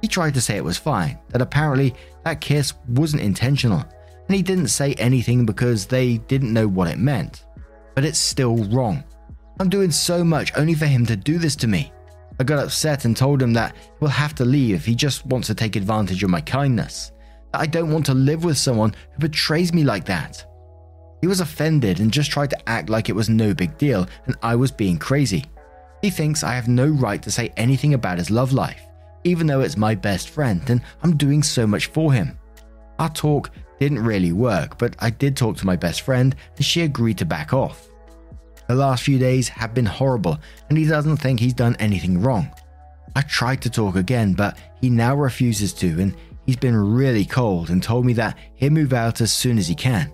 He 0.02 0.08
tried 0.08 0.34
to 0.34 0.42
say 0.42 0.58
it 0.58 0.64
was 0.64 0.78
fine, 0.78 1.20
that 1.30 1.42
apparently 1.42 1.94
that 2.24 2.42
kiss 2.42 2.74
wasn't 2.88 3.22
intentional, 3.22 3.86
and 4.28 4.36
he 4.36 4.42
didn't 4.42 4.70
say 4.70 4.94
anything 4.94 5.46
because 5.46 5.86
they 5.86 6.18
didn't 6.18 6.54
know 6.54 6.68
what 6.68 6.88
it 6.88 6.98
meant. 6.98 7.46
But 7.94 8.06
it's 8.06 8.18
still 8.18 8.58
wrong. 8.66 9.04
I'm 9.60 9.70
doing 9.70 9.92
so 9.92 10.24
much 10.24 10.52
only 10.58 10.74
for 10.74 10.88
him 10.88 11.06
to 11.06 11.16
do 11.16 11.38
this 11.38 11.56
to 11.58 11.68
me. 11.68 11.92
I 12.40 12.44
got 12.44 12.64
upset 12.64 13.06
and 13.06 13.16
told 13.16 13.42
him 13.42 13.54
that 13.54 13.76
he'll 14.00 14.10
have 14.10 14.34
to 14.36 14.46
leave 14.46 14.76
if 14.76 14.86
he 14.86 14.96
just 14.96 15.26
wants 15.28 15.48
to 15.48 15.56
take 15.56 15.76
advantage 15.76 16.24
of 16.24 16.32
my 16.32 16.42
kindness. 16.42 17.12
That 17.52 17.62
I 17.62 17.66
don't 17.68 17.92
want 17.92 18.08
to 18.08 18.16
live 18.16 18.44
with 18.44 18.58
someone 18.58 18.96
who 19.12 19.20
betrays 19.20 19.74
me 19.74 19.84
like 19.84 20.06
that. 20.06 20.44
He 21.22 21.28
was 21.28 21.40
offended 21.40 22.00
and 22.00 22.12
just 22.12 22.32
tried 22.32 22.50
to 22.50 22.70
act 22.70 22.90
like 22.90 23.08
it 23.08 23.16
was 23.16 23.30
no 23.30 23.54
big 23.54 23.78
deal 23.78 24.08
and 24.26 24.36
I 24.42 24.56
was 24.56 24.72
being 24.72 24.98
crazy. 24.98 25.46
He 26.02 26.10
thinks 26.10 26.44
I 26.44 26.56
have 26.56 26.68
no 26.68 26.88
right 26.88 27.22
to 27.22 27.32
say 27.32 27.54
anything 27.56 27.94
about 27.94 28.18
his 28.18 28.32
love 28.32 28.54
life, 28.54 28.82
even 29.24 29.46
though 29.46 29.62
it's 29.62 29.78
my 29.78 29.94
best 29.94 30.30
friend 30.30 30.68
and 30.68 30.82
I'm 31.04 31.16
doing 31.16 31.44
so 31.44 31.68
much 31.68 31.86
for 31.86 32.12
him. 32.12 32.40
Our 32.98 33.10
talk 33.10 33.52
didn't 33.80 34.04
really 34.04 34.32
work, 34.32 34.80
but 34.80 34.96
I 35.00 35.12
did 35.12 35.38
talk 35.38 35.58
to 35.58 35.66
my 35.66 35.76
best 35.76 36.02
friend 36.02 36.36
and 36.58 36.66
she 36.66 36.82
agreed 36.82 37.20
to 37.20 37.26
back 37.26 37.54
off. 37.54 37.88
The 38.68 38.76
last 38.76 39.04
few 39.04 39.20
days 39.20 39.48
have 39.50 39.76
been 39.76 39.86
horrible 39.86 40.40
and 40.70 40.78
he 40.78 40.86
doesn't 40.86 41.18
think 41.18 41.40
he's 41.40 41.54
done 41.54 41.76
anything 41.78 42.20
wrong. 42.20 42.52
I 43.16 43.22
tried 43.22 43.62
to 43.62 43.70
talk 43.70 43.96
again, 43.96 44.34
but 44.34 44.58
he 44.80 44.90
now 44.90 45.16
refuses 45.16 45.72
to 45.74 46.02
and 46.02 46.16
he's 46.48 46.56
been 46.56 46.76
really 46.76 47.26
cold 47.26 47.70
and 47.70 47.84
told 47.84 48.06
me 48.06 48.14
that 48.14 48.38
he'll 48.56 48.72
move 48.72 48.94
out 48.94 49.22
as 49.22 49.32
soon 49.32 49.60
as 49.60 49.68
he 49.68 49.76
can. 49.76 50.12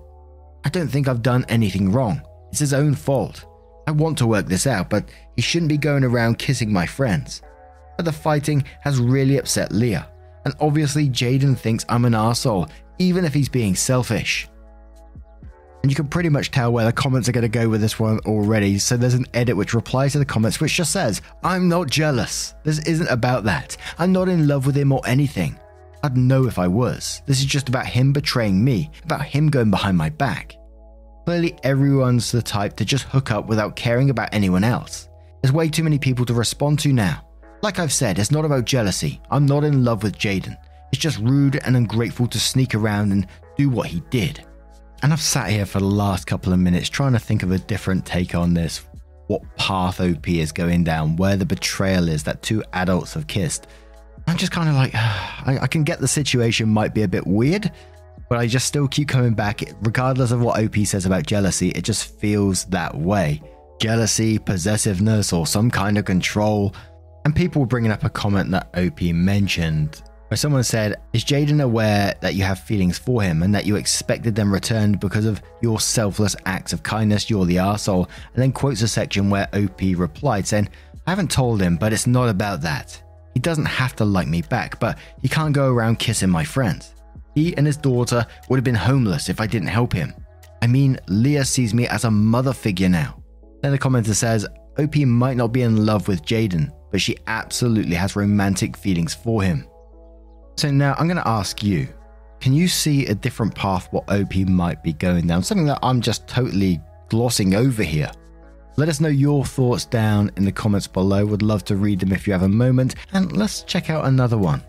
I 0.68 0.70
don't 0.70 0.90
think 0.90 1.08
I've 1.08 1.22
done 1.22 1.46
anything 1.48 1.94
wrong. 1.94 2.22
It's 2.50 2.60
his 2.60 2.74
own 2.74 2.94
fault. 2.94 3.46
I 3.88 3.92
want 3.92 4.18
to 4.18 4.28
work 4.28 4.48
this 4.48 4.68
out, 4.68 4.90
but 4.90 5.08
he 5.38 5.42
shouldn't 5.42 5.70
be 5.70 5.78
going 5.78 6.04
around 6.04 6.40
kissing 6.40 6.74
my 6.74 6.86
friends. 6.86 7.42
But 7.96 8.04
the 8.04 8.12
fighting 8.12 8.66
has 8.82 9.00
really 9.00 9.38
upset 9.38 9.72
Leah, 9.72 10.10
and 10.44 10.54
obviously 10.60 11.08
Jaden 11.08 11.58
thinks 11.58 11.86
I'm 11.88 12.04
an 12.04 12.14
asshole, 12.14 12.68
even 13.00 13.24
if 13.24 13.34
he's 13.34 13.48
being 13.48 13.76
selfish. 13.76 14.50
And 15.84 15.90
you 15.90 15.96
can 15.96 16.10
pretty 16.10 16.28
much 16.28 16.52
tell 16.52 16.74
where 16.74 16.84
the 16.84 16.92
comments 16.92 17.30
are 17.30 17.32
going 17.32 17.44
to 17.44 17.48
go 17.48 17.70
with 17.70 17.80
this 17.80 17.98
one 17.98 18.20
already. 18.26 18.78
So 18.78 18.98
there's 18.98 19.14
an 19.14 19.26
edit 19.34 19.56
which 19.56 19.74
replies 19.74 20.12
to 20.12 20.20
the 20.20 20.26
comments, 20.26 20.60
which 20.60 20.76
just 20.76 20.92
says, 20.92 21.22
I'm 21.46 21.70
not 21.70 21.90
jealous. 21.90 22.56
This 22.66 22.80
isn't 22.80 23.08
about 23.08 23.46
that. 23.46 23.78
I'm 23.98 24.12
not 24.12 24.28
in 24.28 24.50
love 24.50 24.66
with 24.66 24.76
him 24.76 24.92
or 24.92 25.00
anything. 25.08 25.58
I'd 26.04 26.18
know 26.18 26.46
if 26.46 26.60
I 26.60 26.68
was. 26.68 27.22
This 27.26 27.40
is 27.40 27.46
just 27.46 27.70
about 27.70 27.86
him 27.86 28.14
betraying 28.14 28.64
me, 28.64 28.92
about 29.04 29.24
him 29.24 29.50
going 29.50 29.72
behind 29.72 29.98
my 29.98 30.10
back. 30.10 30.56
Clearly, 31.26 31.58
everyone's 31.64 32.32
the 32.32 32.42
type 32.42 32.76
to 32.78 32.86
just 32.86 33.06
hook 33.06 33.32
up 33.32 33.48
without 33.48 33.76
caring 33.76 34.10
about 34.10 34.34
anyone 34.34 34.64
else. 34.64 35.10
There's 35.42 35.54
way 35.54 35.70
too 35.70 35.84
many 35.84 35.98
people 35.98 36.26
to 36.26 36.34
respond 36.34 36.80
to 36.80 36.94
now. 36.94 37.28
Like 37.62 37.80
I've 37.80 37.92
said, 37.92 38.20
it's 38.20 38.32
not 38.32 38.46
about 38.46 38.66
jealousy. 38.66 39.20
I'm 39.30 39.46
not 39.46 39.64
in 39.64 39.84
love 39.84 40.04
with 40.04 40.18
Jaden. 40.18 40.58
It's 40.92 41.02
just 41.02 41.20
rude 41.20 41.60
and 41.66 41.76
ungrateful 41.76 42.28
to 42.28 42.40
sneak 42.40 42.76
around 42.76 43.12
and 43.12 43.28
do 43.58 43.70
what 43.70 43.88
he 43.88 44.02
did. 44.10 44.46
And 45.04 45.12
I've 45.12 45.22
sat 45.22 45.50
here 45.50 45.66
for 45.66 45.80
the 45.80 45.86
last 45.86 46.28
couple 46.28 46.54
of 46.54 46.60
minutes 46.60 46.90
trying 46.90 47.14
to 47.14 47.20
think 47.20 47.44
of 47.44 47.52
a 47.52 47.60
different 47.60 48.06
take 48.06 48.36
on 48.36 48.54
this. 48.54 48.86
What 49.28 49.42
path 49.58 50.00
OP 50.00 50.30
is 50.30 50.52
going 50.52 50.84
down, 50.86 51.18
where 51.18 51.36
the 51.36 51.46
betrayal 51.46 52.08
is 52.08 52.24
that 52.24 52.42
two 52.42 52.64
adults 52.74 53.14
have 53.14 53.28
kissed. 53.28 53.68
I'm 54.28 54.38
just 54.38 54.52
kind 54.52 54.70
of 54.70 54.76
like, 54.76 54.94
I, 54.96 55.60
I 55.62 55.68
can 55.68 55.84
get 55.84 56.00
the 56.00 56.08
situation 56.08 56.70
might 56.70 56.94
be 56.94 57.04
a 57.04 57.08
bit 57.08 57.26
weird, 57.26 57.72
but 58.30 58.38
I 58.38 58.48
just 58.48 58.68
still 58.68 58.88
keep 58.88 59.08
coming 59.08 59.34
back, 59.34 59.64
regardless 59.82 60.32
of 60.32 60.42
what 60.42 60.62
OP 60.62 60.76
says 60.86 61.06
about 61.06 61.26
jealousy, 61.26 61.70
it 61.70 61.84
just 61.84 62.20
feels 62.20 62.66
that 62.66 62.96
way. 62.96 63.42
Jealousy, 63.80 64.38
possessiveness, 64.38 65.32
or 65.32 65.48
some 65.48 65.72
kind 65.72 65.98
of 65.98 66.06
control. 66.06 66.76
And 67.26 67.36
people 67.36 67.62
were 67.62 67.68
bringing 67.68 67.92
up 67.92 68.04
a 68.04 68.10
comment 68.10 68.52
that 68.52 68.70
OP 68.76 69.02
mentioned 69.02 70.02
where 70.28 70.38
someone 70.38 70.64
said, 70.64 70.98
Is 71.14 71.24
Jaden 71.24 71.64
aware 71.64 72.16
that 72.22 72.36
you 72.36 72.44
have 72.44 72.60
feelings 72.60 72.98
for 72.98 73.22
him 73.22 73.44
and 73.44 73.56
that 73.56 73.66
you 73.66 73.78
expected 73.78 74.36
them 74.36 74.54
returned 74.54 75.00
because 75.00 75.26
of 75.26 75.42
your 75.62 75.80
selfless 75.80 76.36
acts 76.46 76.74
of 76.74 76.84
kindness? 76.84 77.30
You're 77.30 77.46
the 77.46 77.58
arsehole. 77.58 78.10
And 78.34 78.44
then 78.44 78.52
quotes 78.52 78.82
a 78.82 78.88
section 78.90 79.30
where 79.30 79.48
OP 79.54 79.80
replied, 79.96 80.48
saying, 80.48 80.70
I 81.06 81.12
haven't 81.12 81.32
told 81.32 81.62
him, 81.62 81.78
but 81.78 81.94
it's 81.94 82.08
not 82.08 82.28
about 82.28 82.62
that. 82.62 83.02
He 83.38 83.42
doesn't 83.50 83.66
have 83.66 83.96
to 83.98 84.04
like 84.04 84.28
me 84.28 84.42
back, 84.42 84.80
but 84.80 84.98
he 85.22 85.28
can't 85.30 85.54
go 85.54 85.72
around 85.72 86.00
kissing 86.00 86.32
my 86.32 86.44
friends. 86.44 86.96
He 87.36 87.56
and 87.56 87.68
his 87.68 87.78
daughter 87.78 88.26
would 88.50 88.58
have 88.58 88.64
been 88.64 88.74
homeless 88.74 89.30
if 89.30 89.40
I 89.40 89.46
didn't 89.46 89.68
help 89.68 89.94
him. 89.94 90.12
I 90.64 90.66
mean, 90.66 91.00
Leah 91.08 91.46
sees 91.46 91.72
me 91.72 91.88
as 91.88 92.04
a 92.04 92.10
mother 92.10 92.52
figure 92.52 92.90
now. 92.90 93.22
Then 93.62 93.74
the 93.74 93.78
commenter 93.78 94.16
says, 94.16 94.48
OP 94.80 94.96
might 94.96 95.38
not 95.38 95.54
be 95.54 95.62
in 95.62 95.86
love 95.86 96.08
with 96.08 96.26
Jaden, 96.26 96.72
but 96.90 97.00
she 97.00 97.16
absolutely 97.28 97.94
has 97.94 98.16
romantic 98.16 98.76
feelings 98.76 99.14
for 99.14 99.44
him. 99.44 99.68
So 100.56 100.72
now 100.72 100.96
I'm 100.98 101.06
going 101.06 101.22
to 101.22 101.28
ask 101.28 101.62
you 101.62 101.88
can 102.42 102.54
you 102.54 102.68
see 102.68 103.06
a 103.06 103.14
different 103.14 103.54
path 103.54 103.88
what 103.94 104.12
OP 104.12 104.36
might 104.48 104.82
be 104.82 104.94
going 104.94 105.28
down? 105.28 105.44
Something 105.44 105.68
that 105.68 105.78
I'm 105.84 106.02
just 106.02 106.28
totally 106.28 106.82
glossing 107.10 107.54
over 107.54 107.84
here. 107.84 108.10
Let 108.80 108.90
us 108.90 109.02
know 109.02 109.10
your 109.10 109.44
thoughts 109.44 109.86
down 109.86 110.30
in 110.36 110.46
the 110.46 110.52
comments 110.52 110.86
below. 110.86 111.26
Would 111.26 111.42
love 111.42 111.66
to 111.66 111.76
read 111.76 112.00
them 112.00 112.12
if 112.12 112.28
you 112.28 112.34
have 112.34 112.44
a 112.44 112.48
moment. 112.48 112.94
And 113.12 113.36
let's 113.36 113.64
check 113.64 113.90
out 113.90 114.06
another 114.06 114.38
one. 114.38 114.64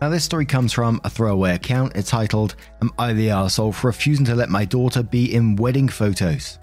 Now, 0.00 0.08
this 0.08 0.24
story 0.24 0.46
comes 0.46 0.72
from 0.72 1.02
a 1.04 1.10
throwaway 1.10 1.54
account 1.54 1.94
entitled 1.94 2.56
Am 2.80 2.90
I 2.98 3.12
the 3.12 3.28
Arsehole 3.28 3.74
for 3.74 3.88
refusing 3.88 4.24
to 4.24 4.34
let 4.34 4.48
my 4.48 4.64
daughter 4.64 5.02
be 5.02 5.34
in 5.34 5.56
wedding 5.56 5.88
photos? 5.88 6.58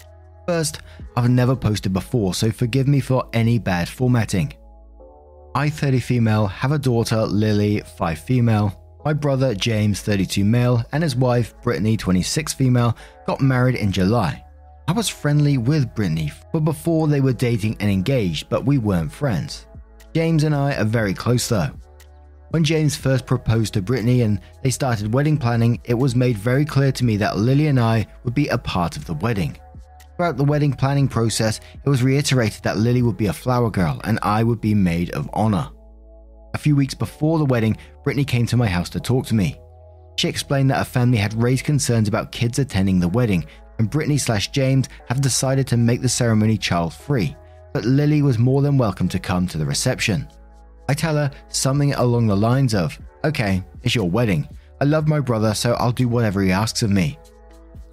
First, 0.48 0.80
I've 1.16 1.30
never 1.30 1.54
posted 1.54 1.92
before, 1.92 2.34
so 2.34 2.50
forgive 2.50 2.88
me 2.88 2.98
for 2.98 3.28
any 3.32 3.60
bad 3.60 3.88
formatting. 3.88 4.54
I, 5.54 5.70
30 5.70 6.00
female, 6.00 6.48
have 6.48 6.72
a 6.72 6.78
daughter, 6.80 7.24
Lily, 7.26 7.80
5 7.96 8.18
female. 8.18 8.80
My 9.04 9.12
brother, 9.12 9.54
James, 9.54 10.00
32 10.00 10.44
male, 10.44 10.82
and 10.90 11.04
his 11.04 11.14
wife, 11.14 11.54
Brittany, 11.62 11.96
26 11.96 12.54
female, 12.54 12.96
got 13.24 13.40
married 13.40 13.76
in 13.76 13.92
July. 13.92 14.43
I 14.86 14.92
was 14.92 15.08
friendly 15.08 15.56
with 15.56 15.94
Brittany, 15.94 16.30
but 16.52 16.60
before 16.60 17.08
they 17.08 17.22
were 17.22 17.32
dating 17.32 17.78
and 17.80 17.90
engaged, 17.90 18.50
but 18.50 18.66
we 18.66 18.76
weren't 18.76 19.10
friends. 19.10 19.66
James 20.14 20.44
and 20.44 20.54
I 20.54 20.76
are 20.76 20.84
very 20.84 21.14
close 21.14 21.48
though. 21.48 21.70
When 22.50 22.64
James 22.64 22.94
first 22.94 23.24
proposed 23.24 23.72
to 23.74 23.82
Brittany 23.82 24.20
and 24.20 24.40
they 24.62 24.70
started 24.70 25.12
wedding 25.12 25.38
planning, 25.38 25.80
it 25.84 25.94
was 25.94 26.14
made 26.14 26.36
very 26.36 26.66
clear 26.66 26.92
to 26.92 27.04
me 27.04 27.16
that 27.16 27.38
Lily 27.38 27.68
and 27.68 27.80
I 27.80 28.06
would 28.24 28.34
be 28.34 28.48
a 28.48 28.58
part 28.58 28.98
of 28.98 29.06
the 29.06 29.14
wedding. 29.14 29.56
Throughout 30.16 30.36
the 30.36 30.44
wedding 30.44 30.74
planning 30.74 31.08
process, 31.08 31.60
it 31.84 31.88
was 31.88 32.02
reiterated 32.02 32.62
that 32.62 32.76
Lily 32.76 33.02
would 33.02 33.16
be 33.16 33.26
a 33.26 33.32
flower 33.32 33.70
girl 33.70 34.00
and 34.04 34.18
I 34.22 34.44
would 34.44 34.60
be 34.60 34.74
maid 34.74 35.10
of 35.12 35.30
honor. 35.32 35.70
A 36.52 36.58
few 36.58 36.76
weeks 36.76 36.94
before 36.94 37.38
the 37.38 37.46
wedding, 37.46 37.78
Brittany 38.04 38.24
came 38.24 38.46
to 38.46 38.56
my 38.56 38.66
house 38.66 38.90
to 38.90 39.00
talk 39.00 39.26
to 39.26 39.34
me. 39.34 39.58
She 40.16 40.28
explained 40.28 40.70
that 40.70 40.78
her 40.78 40.84
family 40.84 41.18
had 41.18 41.34
raised 41.34 41.64
concerns 41.64 42.06
about 42.06 42.30
kids 42.30 42.60
attending 42.60 43.00
the 43.00 43.08
wedding, 43.08 43.46
and 43.78 43.90
Brittany 43.90 44.18
slash 44.18 44.50
James 44.50 44.88
have 45.08 45.20
decided 45.20 45.66
to 45.68 45.76
make 45.76 46.02
the 46.02 46.08
ceremony 46.08 46.56
child 46.56 46.94
free, 46.94 47.36
but 47.72 47.84
Lily 47.84 48.22
was 48.22 48.38
more 48.38 48.62
than 48.62 48.78
welcome 48.78 49.08
to 49.08 49.18
come 49.18 49.46
to 49.48 49.58
the 49.58 49.66
reception. 49.66 50.28
I 50.88 50.94
tell 50.94 51.16
her 51.16 51.30
something 51.48 51.94
along 51.94 52.26
the 52.26 52.36
lines 52.36 52.74
of, 52.74 52.98
Okay, 53.24 53.64
it's 53.82 53.94
your 53.94 54.08
wedding. 54.08 54.48
I 54.80 54.84
love 54.84 55.08
my 55.08 55.20
brother, 55.20 55.54
so 55.54 55.74
I'll 55.74 55.92
do 55.92 56.08
whatever 56.08 56.42
he 56.42 56.52
asks 56.52 56.82
of 56.82 56.90
me. 56.90 57.18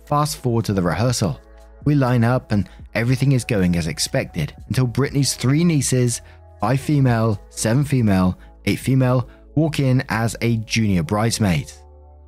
Fast 0.05 0.37
forward 0.37 0.65
to 0.65 0.73
the 0.73 0.81
rehearsal. 0.81 1.39
We 1.85 1.95
line 1.95 2.23
up 2.23 2.51
and 2.51 2.69
everything 2.93 3.31
is 3.31 3.45
going 3.45 3.75
as 3.75 3.87
expected 3.87 4.53
until 4.67 4.87
Brittany's 4.87 5.35
three 5.35 5.63
nieces, 5.63 6.21
five 6.59 6.81
female, 6.81 7.41
seven 7.49 7.83
female, 7.83 8.37
eight 8.65 8.79
female, 8.79 9.29
walk 9.55 9.79
in 9.79 10.03
as 10.09 10.35
a 10.41 10.57
junior 10.57 11.03
bridesmaid. 11.03 11.71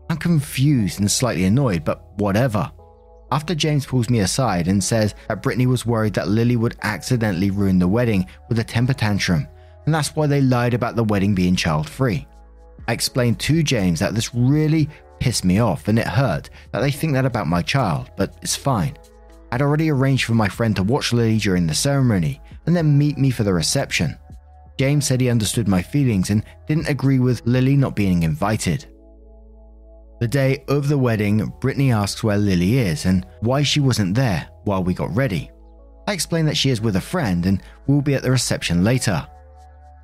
I'm 0.10 0.18
confused 0.18 1.00
and 1.00 1.10
slightly 1.10 1.44
annoyed, 1.46 1.84
but 1.84 2.18
whatever. 2.18 2.72
After 3.34 3.56
James 3.56 3.88
pulls 3.88 4.12
me 4.12 4.20
aside 4.20 4.68
and 4.68 4.84
says 4.84 5.16
that 5.28 5.42
Brittany 5.42 5.66
was 5.66 5.88
worried 5.88 6.14
that 6.14 6.28
Lily 6.28 6.56
would 6.56 6.78
accidentally 6.84 7.50
ruin 7.50 7.80
the 7.80 7.88
wedding 7.88 8.28
with 8.48 8.60
a 8.60 8.64
temper 8.64 8.94
tantrum 8.94 9.48
and 9.88 9.96
that's 9.96 10.16
why 10.16 10.28
they 10.28 10.40
lied 10.40 10.76
about 10.76 10.96
the 10.96 11.04
wedding 11.04 11.34
being 11.34 11.56
child 11.56 11.90
free. 11.90 12.28
I 12.88 12.94
explained 12.94 13.40
to 13.40 13.64
James 13.64 14.00
that 14.02 14.14
this 14.14 14.36
really 14.36 14.88
pissed 15.20 15.44
me 15.44 15.58
off 15.58 15.88
and 15.88 15.98
it 15.98 16.06
hurt 16.06 16.52
that 16.72 16.82
they 16.82 16.92
think 16.92 17.14
that 17.14 17.26
about 17.26 17.48
my 17.48 17.64
child, 17.64 18.12
but 18.18 18.38
it's 18.44 18.56
fine. 18.56 18.96
I'd 19.52 19.64
already 19.64 19.90
arranged 19.90 20.26
for 20.26 20.36
my 20.36 20.48
friend 20.48 20.76
to 20.76 20.84
watch 20.84 21.12
Lily 21.12 21.40
during 21.40 21.66
the 21.66 21.74
ceremony 21.74 22.40
and 22.68 22.76
then 22.76 23.00
meet 23.00 23.18
me 23.18 23.32
for 23.32 23.42
the 23.42 23.54
reception. 23.56 24.16
James 24.78 25.08
said 25.08 25.20
he 25.20 25.30
understood 25.32 25.68
my 25.68 25.82
feelings 25.82 26.30
and 26.30 26.44
didn't 26.68 26.88
agree 26.88 27.18
with 27.18 27.42
Lily 27.48 27.76
not 27.76 27.96
being 27.96 28.22
invited. 28.22 28.86
The 30.24 30.30
day 30.30 30.64
of 30.70 30.88
the 30.88 30.98
wedding, 30.98 31.52
Brittany 31.60 31.92
asks 31.92 32.24
where 32.24 32.38
Lily 32.38 32.78
is 32.78 33.04
and 33.04 33.26
why 33.42 33.62
she 33.62 33.82
wasn't 33.82 34.16
there 34.16 34.48
while 34.64 34.82
we 34.82 34.94
got 34.94 35.14
ready. 35.14 35.52
I 36.08 36.14
explain 36.14 36.46
that 36.46 36.56
she 36.56 36.70
is 36.70 36.80
with 36.80 36.96
a 36.96 37.02
friend 37.02 37.46
and 37.46 37.62
will 37.88 38.02
be 38.02 38.16
at 38.16 38.22
the 38.24 38.32
reception 38.32 38.86
later. 38.86 39.28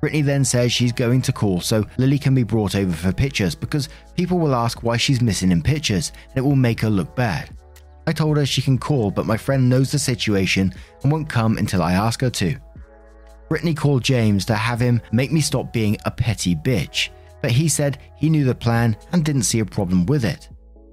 Brittany 0.02 0.20
then 0.20 0.44
says 0.44 0.72
she's 0.72 0.92
going 0.92 1.22
to 1.22 1.32
call 1.32 1.62
so 1.62 1.86
Lily 1.96 2.18
can 2.18 2.34
be 2.34 2.42
brought 2.42 2.74
over 2.74 2.94
for 2.94 3.14
pictures 3.14 3.54
because 3.54 3.88
people 4.14 4.38
will 4.38 4.54
ask 4.54 4.82
why 4.82 4.98
she's 4.98 5.22
missing 5.22 5.52
in 5.52 5.62
pictures 5.62 6.12
and 6.28 6.36
it 6.36 6.46
will 6.46 6.54
make 6.54 6.82
her 6.82 6.90
look 6.90 7.16
bad. 7.16 7.48
I 8.06 8.12
told 8.12 8.36
her 8.36 8.44
she 8.44 8.60
can 8.60 8.76
call, 8.76 9.10
but 9.10 9.24
my 9.24 9.38
friend 9.38 9.70
knows 9.70 9.90
the 9.90 9.98
situation 9.98 10.74
and 11.02 11.10
won't 11.10 11.30
come 11.30 11.56
until 11.56 11.82
I 11.82 11.94
ask 11.94 12.20
her 12.20 12.28
to. 12.28 12.58
Brittany 13.48 13.72
called 13.72 14.04
James 14.04 14.44
to 14.44 14.54
have 14.54 14.80
him 14.80 15.00
make 15.12 15.32
me 15.32 15.40
stop 15.40 15.72
being 15.72 15.96
a 16.04 16.10
petty 16.10 16.54
bitch, 16.54 17.08
but 17.42 17.50
he 17.50 17.68
said 17.68 17.98
he 18.16 18.30
knew 18.30 18.44
the 18.44 18.54
plan 18.54 18.96
and 19.12 19.24
didn't 19.24 19.42
see 19.42 19.60
a 19.60 19.64
problem 19.64 20.06
with 20.06 20.24
it. 20.24 20.48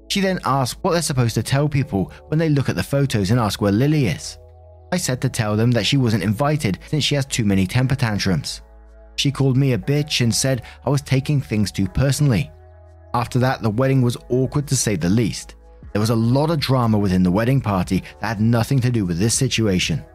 She 0.10 0.22
then 0.22 0.40
asked 0.46 0.78
what 0.82 0.94
they're 0.94 1.02
supposed 1.02 1.36
to 1.36 1.44
tell 1.44 1.68
people 1.68 2.12
when 2.28 2.40
they 2.40 2.50
look 2.50 2.70
at 2.70 2.76
the 2.76 2.84
photos 2.84 3.32
and 3.32 3.40
ask 3.40 3.62
where 3.62 3.72
Lily 3.72 4.08
is. 4.08 4.38
I 4.92 4.98
said 4.98 5.22
to 5.22 5.30
tell 5.30 5.58
them 5.58 5.72
that 5.72 5.86
she 5.86 5.98
wasn't 5.98 6.24
invited 6.24 6.80
since 6.88 7.04
she 7.04 7.16
has 7.16 7.26
too 7.26 7.44
many 7.44 7.68
temper 7.68 7.96
tantrums. 7.96 8.62
She 9.18 9.32
called 9.32 9.58
me 9.58 9.74
a 9.74 9.78
bitch 9.78 10.22
and 10.22 10.34
said 10.34 10.62
I 10.86 10.90
was 10.90 11.02
taking 11.02 11.42
things 11.42 11.72
too 11.72 11.88
personally. 11.88 12.52
After 13.14 13.40
that, 13.40 13.62
the 13.62 13.70
wedding 13.70 14.02
was 14.02 14.18
awkward 14.30 14.68
to 14.68 14.78
say 14.78 14.96
the 14.96 15.10
least. 15.10 15.56
There 15.92 16.00
was 16.00 16.12
a 16.12 16.16
lot 16.16 16.52
of 16.52 16.60
drama 16.60 16.98
within 16.98 17.24
the 17.24 17.32
wedding 17.32 17.60
party 17.60 18.04
that 18.22 18.28
had 18.28 18.42
nothing 18.42 18.80
to 18.82 18.92
do 18.92 19.06
with 19.06 19.18
this 19.18 19.34
situation. 19.34 20.06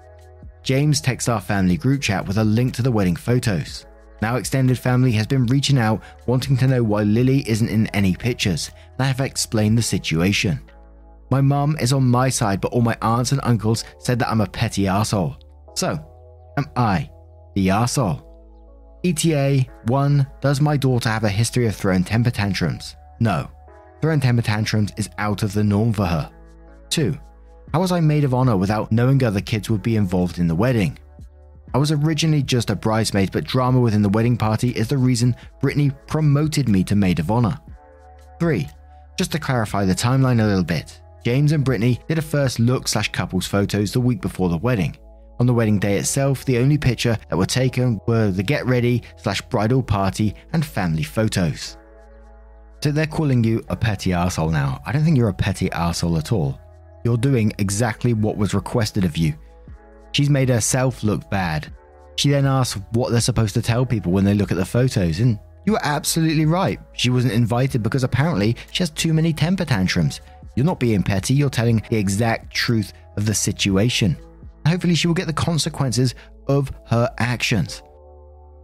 James 0.62 1.00
texts 1.00 1.28
our 1.28 1.40
family 1.40 1.76
group 1.76 2.00
chat 2.00 2.24
with 2.26 2.38
a 2.38 2.44
link 2.44 2.72
to 2.74 2.82
the 2.82 2.92
wedding 2.92 3.16
photos. 3.16 3.86
Now, 4.22 4.36
extended 4.36 4.78
family 4.78 5.10
has 5.12 5.26
been 5.26 5.46
reaching 5.46 5.78
out 5.78 6.00
wanting 6.28 6.56
to 6.58 6.68
know 6.68 6.84
why 6.84 7.02
Lily 7.02 7.40
isn't 7.50 7.68
in 7.68 7.88
any 7.88 8.14
pictures, 8.14 8.70
and 8.92 9.00
I 9.00 9.06
have 9.06 9.18
explained 9.18 9.76
the 9.76 9.82
situation. 9.82 10.60
My 11.32 11.40
mum 11.40 11.76
is 11.80 11.92
on 11.92 12.04
my 12.04 12.28
side, 12.28 12.60
but 12.60 12.70
all 12.70 12.82
my 12.82 12.96
aunts 13.02 13.32
and 13.32 13.40
uncles 13.42 13.82
said 13.98 14.20
that 14.20 14.30
I'm 14.30 14.40
a 14.40 14.46
petty 14.46 14.84
arsehole. 14.84 15.42
So, 15.74 15.98
am 16.56 16.66
I 16.76 17.10
the 17.56 17.66
arsehole? 17.66 18.22
ETA 19.02 19.66
1. 19.86 20.26
Does 20.40 20.60
my 20.60 20.76
daughter 20.76 21.08
have 21.08 21.24
a 21.24 21.28
history 21.28 21.66
of 21.66 21.74
throwing 21.74 22.04
temper 22.04 22.30
tantrums? 22.30 22.94
No. 23.18 23.50
Throwing 24.00 24.20
temper 24.20 24.42
tantrums 24.42 24.92
is 24.96 25.10
out 25.18 25.42
of 25.42 25.52
the 25.52 25.64
norm 25.64 25.92
for 25.92 26.06
her. 26.06 26.30
2. 26.90 27.18
How 27.72 27.80
was 27.80 27.90
I 27.90 27.98
maid 27.98 28.22
of 28.22 28.34
honor 28.34 28.56
without 28.56 28.92
knowing 28.92 29.24
other 29.24 29.40
kids 29.40 29.68
would 29.68 29.82
be 29.82 29.96
involved 29.96 30.38
in 30.38 30.46
the 30.46 30.54
wedding? 30.54 30.96
I 31.74 31.78
was 31.78 31.90
originally 31.90 32.42
just 32.42 32.68
a 32.70 32.76
bridesmaid, 32.76 33.32
but 33.32 33.44
drama 33.44 33.80
within 33.80 34.02
the 34.02 34.08
wedding 34.10 34.36
party 34.36 34.70
is 34.70 34.88
the 34.88 34.98
reason 34.98 35.34
Brittany 35.60 35.90
promoted 36.06 36.68
me 36.68 36.84
to 36.84 36.94
maid 36.94 37.18
of 37.18 37.30
honor. 37.30 37.58
3. 38.38 38.68
Just 39.16 39.32
to 39.32 39.38
clarify 39.38 39.84
the 39.84 39.94
timeline 39.94 40.42
a 40.42 40.46
little 40.46 40.64
bit, 40.64 41.00
James 41.24 41.52
and 41.52 41.64
Brittany 41.64 42.00
did 42.08 42.18
a 42.18 42.22
first 42.22 42.58
look 42.58 42.88
slash 42.88 43.10
couples 43.12 43.46
photos 43.46 43.92
the 43.92 44.00
week 44.00 44.20
before 44.20 44.48
the 44.48 44.58
wedding. 44.58 44.96
On 45.40 45.46
the 45.46 45.54
wedding 45.54 45.78
day 45.78 45.96
itself, 45.96 46.44
the 46.44 46.58
only 46.58 46.76
picture 46.76 47.16
that 47.28 47.36
were 47.36 47.46
taken 47.46 48.00
were 48.06 48.30
the 48.30 48.42
get 48.42 48.66
ready 48.66 49.02
slash 49.16 49.40
bridal 49.42 49.82
party 49.82 50.34
and 50.52 50.64
family 50.64 51.02
photos. 51.02 51.78
So 52.82 52.90
they're 52.90 53.06
calling 53.06 53.44
you 53.44 53.64
a 53.68 53.76
petty 53.76 54.12
asshole 54.12 54.50
now. 54.50 54.82
I 54.84 54.92
don't 54.92 55.04
think 55.04 55.16
you're 55.16 55.28
a 55.28 55.34
petty 55.34 55.70
asshole 55.72 56.18
at 56.18 56.32
all. 56.32 56.60
You're 57.04 57.16
doing 57.16 57.52
exactly 57.58 58.12
what 58.12 58.36
was 58.36 58.54
requested 58.54 59.04
of 59.04 59.16
you. 59.16 59.34
She's 60.12 60.30
made 60.30 60.48
herself 60.48 61.02
look 61.02 61.28
bad. 61.30 61.72
She 62.16 62.30
then 62.30 62.46
asks 62.46 62.80
what 62.92 63.10
they're 63.10 63.20
supposed 63.20 63.54
to 63.54 63.62
tell 63.62 63.86
people 63.86 64.12
when 64.12 64.24
they 64.24 64.34
look 64.34 64.52
at 64.52 64.58
the 64.58 64.64
photos, 64.64 65.20
and 65.20 65.38
you 65.64 65.72
were 65.72 65.80
absolutely 65.82 66.46
right. 66.46 66.78
She 66.92 67.10
wasn't 67.10 67.32
invited 67.32 67.82
because 67.82 68.04
apparently 68.04 68.56
she 68.70 68.82
has 68.82 68.90
too 68.90 69.12
many 69.12 69.32
temper 69.32 69.64
tantrums. 69.64 70.20
You're 70.54 70.66
not 70.66 70.80
being 70.80 71.02
petty, 71.02 71.34
you're 71.34 71.50
telling 71.50 71.82
the 71.88 71.96
exact 71.96 72.54
truth 72.54 72.92
of 73.16 73.26
the 73.26 73.34
situation. 73.34 74.16
Hopefully, 74.66 74.94
she 74.94 75.06
will 75.06 75.14
get 75.14 75.26
the 75.26 75.32
consequences 75.32 76.14
of 76.46 76.70
her 76.86 77.10
actions. 77.18 77.82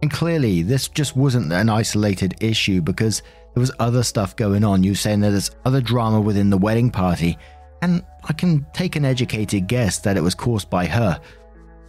And 0.01 0.11
clearly, 0.11 0.61
this 0.61 0.87
just 0.87 1.15
wasn't 1.15 1.51
an 1.51 1.69
isolated 1.69 2.35
issue 2.41 2.81
because 2.81 3.21
there 3.53 3.61
was 3.61 3.71
other 3.79 4.03
stuff 4.03 4.35
going 4.35 4.63
on. 4.63 4.83
You 4.83 4.95
saying 4.95 5.21
that 5.21 5.31
there's 5.31 5.51
other 5.65 5.81
drama 5.81 6.21
within 6.21 6.49
the 6.49 6.57
wedding 6.57 6.91
party, 6.91 7.37
and 7.81 8.03
I 8.23 8.33
can 8.33 8.65
take 8.73 8.95
an 8.95 9.05
educated 9.05 9.67
guess 9.67 9.99
that 9.99 10.17
it 10.17 10.21
was 10.21 10.35
caused 10.35 10.69
by 10.69 10.85
her. 10.85 11.19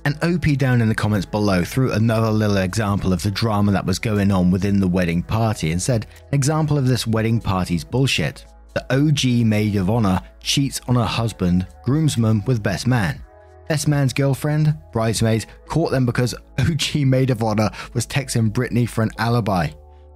And 0.04 0.16
OP 0.22 0.56
down 0.56 0.80
in 0.80 0.88
the 0.88 0.94
comments 0.94 1.26
below 1.26 1.62
threw 1.62 1.92
another 1.92 2.30
little 2.30 2.56
example 2.56 3.12
of 3.12 3.22
the 3.22 3.30
drama 3.30 3.72
that 3.72 3.84
was 3.84 3.98
going 3.98 4.30
on 4.30 4.50
within 4.50 4.80
the 4.80 4.88
wedding 4.88 5.22
party 5.22 5.72
and 5.72 5.80
said, 5.80 6.06
example 6.32 6.78
of 6.78 6.86
this 6.86 7.06
wedding 7.06 7.40
party's 7.40 7.84
bullshit. 7.84 8.46
The 8.74 8.86
OG 8.94 9.46
maid 9.46 9.76
of 9.76 9.90
honor 9.90 10.20
cheats 10.40 10.80
on 10.88 10.94
her 10.94 11.04
husband, 11.04 11.66
groomsman 11.84 12.44
with 12.46 12.62
best 12.62 12.86
man. 12.86 13.22
Best 13.68 13.88
man's 13.88 14.12
girlfriend, 14.12 14.76
bridesmaids, 14.92 15.46
caught 15.66 15.90
them 15.90 16.06
because 16.06 16.34
OG 16.58 16.96
maid 17.06 17.30
of 17.30 17.42
honor 17.42 17.70
was 17.92 18.06
texting 18.06 18.52
Brittany 18.52 18.86
for 18.86 19.02
an 19.02 19.10
alibi. 19.18 19.68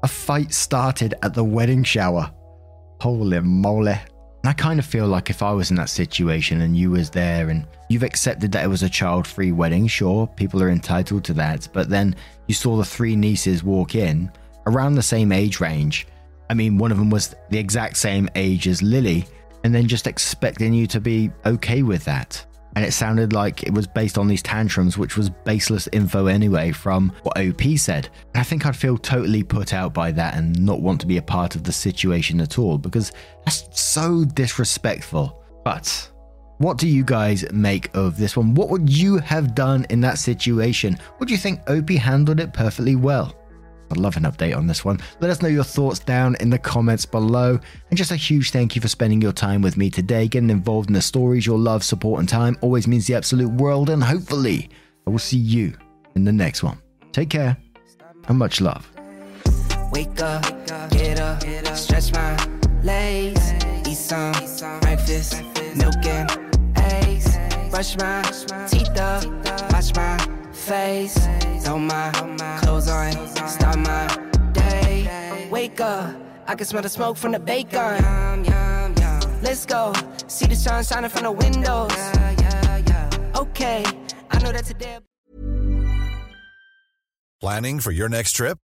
A 0.03 0.09
fight 0.09 0.53
started 0.53 1.14
at 1.23 1.35
the 1.35 1.44
wedding 1.44 1.85
shower. 1.85 2.33
Holy 3.01 3.40
moly. 3.40 3.99
I 4.49 4.53
kind 4.53 4.79
of 4.79 4.85
feel 4.87 5.07
like 5.07 5.31
if 5.31 5.43
I 5.43 5.53
was 5.53 5.71
in 5.71 5.77
that 5.77 5.91
situation 5.91 6.61
and 6.61 6.77
you 6.77 6.91
was 6.91 7.11
there 7.11 7.49
and 7.49 7.67
you've 7.89 8.03
accepted 8.03 8.53
that 8.53 8.65
it 8.65 8.69
was 8.69 8.83
a 8.83 8.91
child-free 8.91 9.53
wedding, 9.53 9.87
sure, 9.87 10.27
people 10.27 10.63
are 10.63 10.71
entitled 10.71 11.25
to 11.25 11.33
that, 11.35 11.69
but 11.73 11.89
then 11.89 12.15
you 12.47 12.55
saw 12.55 12.77
the 12.77 12.85
three 12.85 13.17
nieces 13.17 13.65
walk 13.65 13.95
in 13.95 14.31
around 14.67 14.95
the 14.95 15.03
same 15.03 15.33
age 15.33 15.61
range 15.61 16.07
I 16.51 16.55
mean, 16.55 16.79
one 16.79 16.93
of 16.93 16.99
them 16.99 17.11
was 17.11 17.35
the 17.51 17.59
exact 17.59 17.97
same 17.97 18.29
age 18.35 18.69
as 18.69 18.83
Lily, 18.83 19.27
and 19.65 19.75
then 19.75 19.89
just 19.89 20.07
expecting 20.07 20.75
you 20.75 20.87
to 20.89 21.01
be 21.01 21.31
okay 21.47 21.83
with 21.83 22.05
that. 22.05 22.45
And 22.77 22.85
it 22.85 22.93
sounded 22.93 23.33
like 23.33 23.63
it 23.63 23.73
was 23.73 23.87
based 23.87 24.19
on 24.19 24.27
these 24.27 24.43
tantrums, 24.43 24.99
which 24.99 25.17
was 25.17 25.31
baseless 25.31 25.89
info 25.93 26.27
anyway 26.27 26.73
from 26.73 27.13
what 27.23 27.39
OP 27.39 27.63
said. 27.77 28.09
I 28.35 28.43
think 28.43 28.67
I'd 28.67 28.77
feel 28.77 28.99
totally 28.99 29.43
put 29.43 29.73
out 29.73 29.95
by 29.95 30.11
that 30.13 30.35
and 30.35 30.61
not 30.61 30.81
want 30.81 31.01
to 31.03 31.07
be 31.07 31.19
a 31.19 31.23
part 31.23 31.55
of 31.55 31.63
the 31.63 31.73
situation 31.73 32.41
at 32.41 32.59
all 32.59 32.79
because 32.79 33.13
that's 33.45 33.69
so 33.81 34.25
disrespectful. 34.25 35.41
But 35.65 36.11
what 36.59 36.79
do 36.79 36.89
you 36.89 37.05
guys 37.05 37.45
make 37.53 37.95
of 37.97 38.17
this 38.17 38.37
one? 38.37 38.55
What 38.55 38.71
would 38.71 38.89
you 38.89 39.19
have 39.19 39.55
done 39.55 39.87
in 39.91 40.01
that 40.01 40.19
situation? 40.19 40.99
Would 41.19 41.31
you 41.31 41.37
think 41.37 41.61
OP 41.69 41.91
handled 41.91 42.41
it 42.41 42.53
perfectly 42.53 42.97
well? 42.97 43.35
I'd 43.90 43.97
love 43.97 44.16
an 44.16 44.25
update 44.25 44.57
on 44.57 44.66
this 44.66 44.85
one. 44.85 44.99
Let 45.20 45.31
us 45.31 45.42
know 45.42 45.49
your 45.49 45.64
thoughts 45.64 45.99
down 45.99 46.37
in 46.40 46.51
the 46.51 46.59
comments 46.59 47.07
below. 47.07 47.59
And 47.90 47.97
just 47.97 48.11
a 48.11 48.16
huge 48.16 48.51
thank 48.51 48.75
you 48.75 48.83
for 48.83 48.88
spending 48.88 49.20
your 49.20 49.33
time 49.33 49.62
with 49.62 49.77
me 49.77 49.90
today. 49.90 50.29
Getting 50.29 50.51
involved 50.51 50.88
in 50.88 50.94
the 50.94 51.03
stories, 51.03 51.47
your 51.47 51.59
love, 51.59 51.85
support, 51.85 52.20
and 52.20 52.29
time 52.29 52.57
always 52.61 52.88
means 52.88 53.07
the 53.07 53.14
absolute 53.14 53.51
world. 53.51 53.90
And 53.90 54.03
hopefully, 54.03 54.70
I 55.07 55.11
will 55.11 55.18
see 55.18 55.38
you 55.38 55.77
in 56.14 56.25
the 56.25 56.33
next 56.33 56.62
one. 56.62 56.79
Take 57.12 57.31
care 57.31 57.57
and 58.29 58.38
much 58.38 58.61
love. 58.61 58.90
Wake 59.92 60.20
up, 60.20 60.42
get 60.90 61.20
up, 61.20 61.42
stretch 61.77 62.12
my 62.12 62.37
legs, 62.83 63.53
eat 63.87 63.97
some 63.97 64.33
breakfast, 64.81 65.42
milk 65.77 66.05
and 66.05 66.31
eggs, 66.77 67.37
brush 67.70 67.97
my 67.99 68.23
teeth 68.68 68.99
up, 68.99 69.25
wash 69.73 69.94
my 69.94 70.44
face, 70.64 71.14
throw 71.61 71.79
my 71.79 72.11
clothes 72.62 72.88
on, 72.88 73.12
start 73.46 73.79
my 73.79 74.07
day. 74.53 75.48
Wake 75.50 75.81
up, 75.81 76.14
I 76.46 76.55
can 76.55 76.66
smell 76.66 76.83
the 76.83 76.88
smoke 76.88 77.16
from 77.18 77.33
the 77.33 77.38
bacon. 77.38 78.03
Let's 79.42 79.66
go, 79.66 79.92
see 80.27 80.46
the 80.46 80.57
sun 80.57 80.83
shining 80.85 81.11
from 81.11 81.24
the 81.24 81.33
windows. 81.33 81.92
Okay, 83.37 83.85
I 84.31 84.38
know 84.42 84.53
that 84.53 84.64
today. 84.64 84.98
Planning 87.40 87.79
for 87.81 87.92
your 87.92 88.09
next 88.09 88.33
trip? 88.33 88.59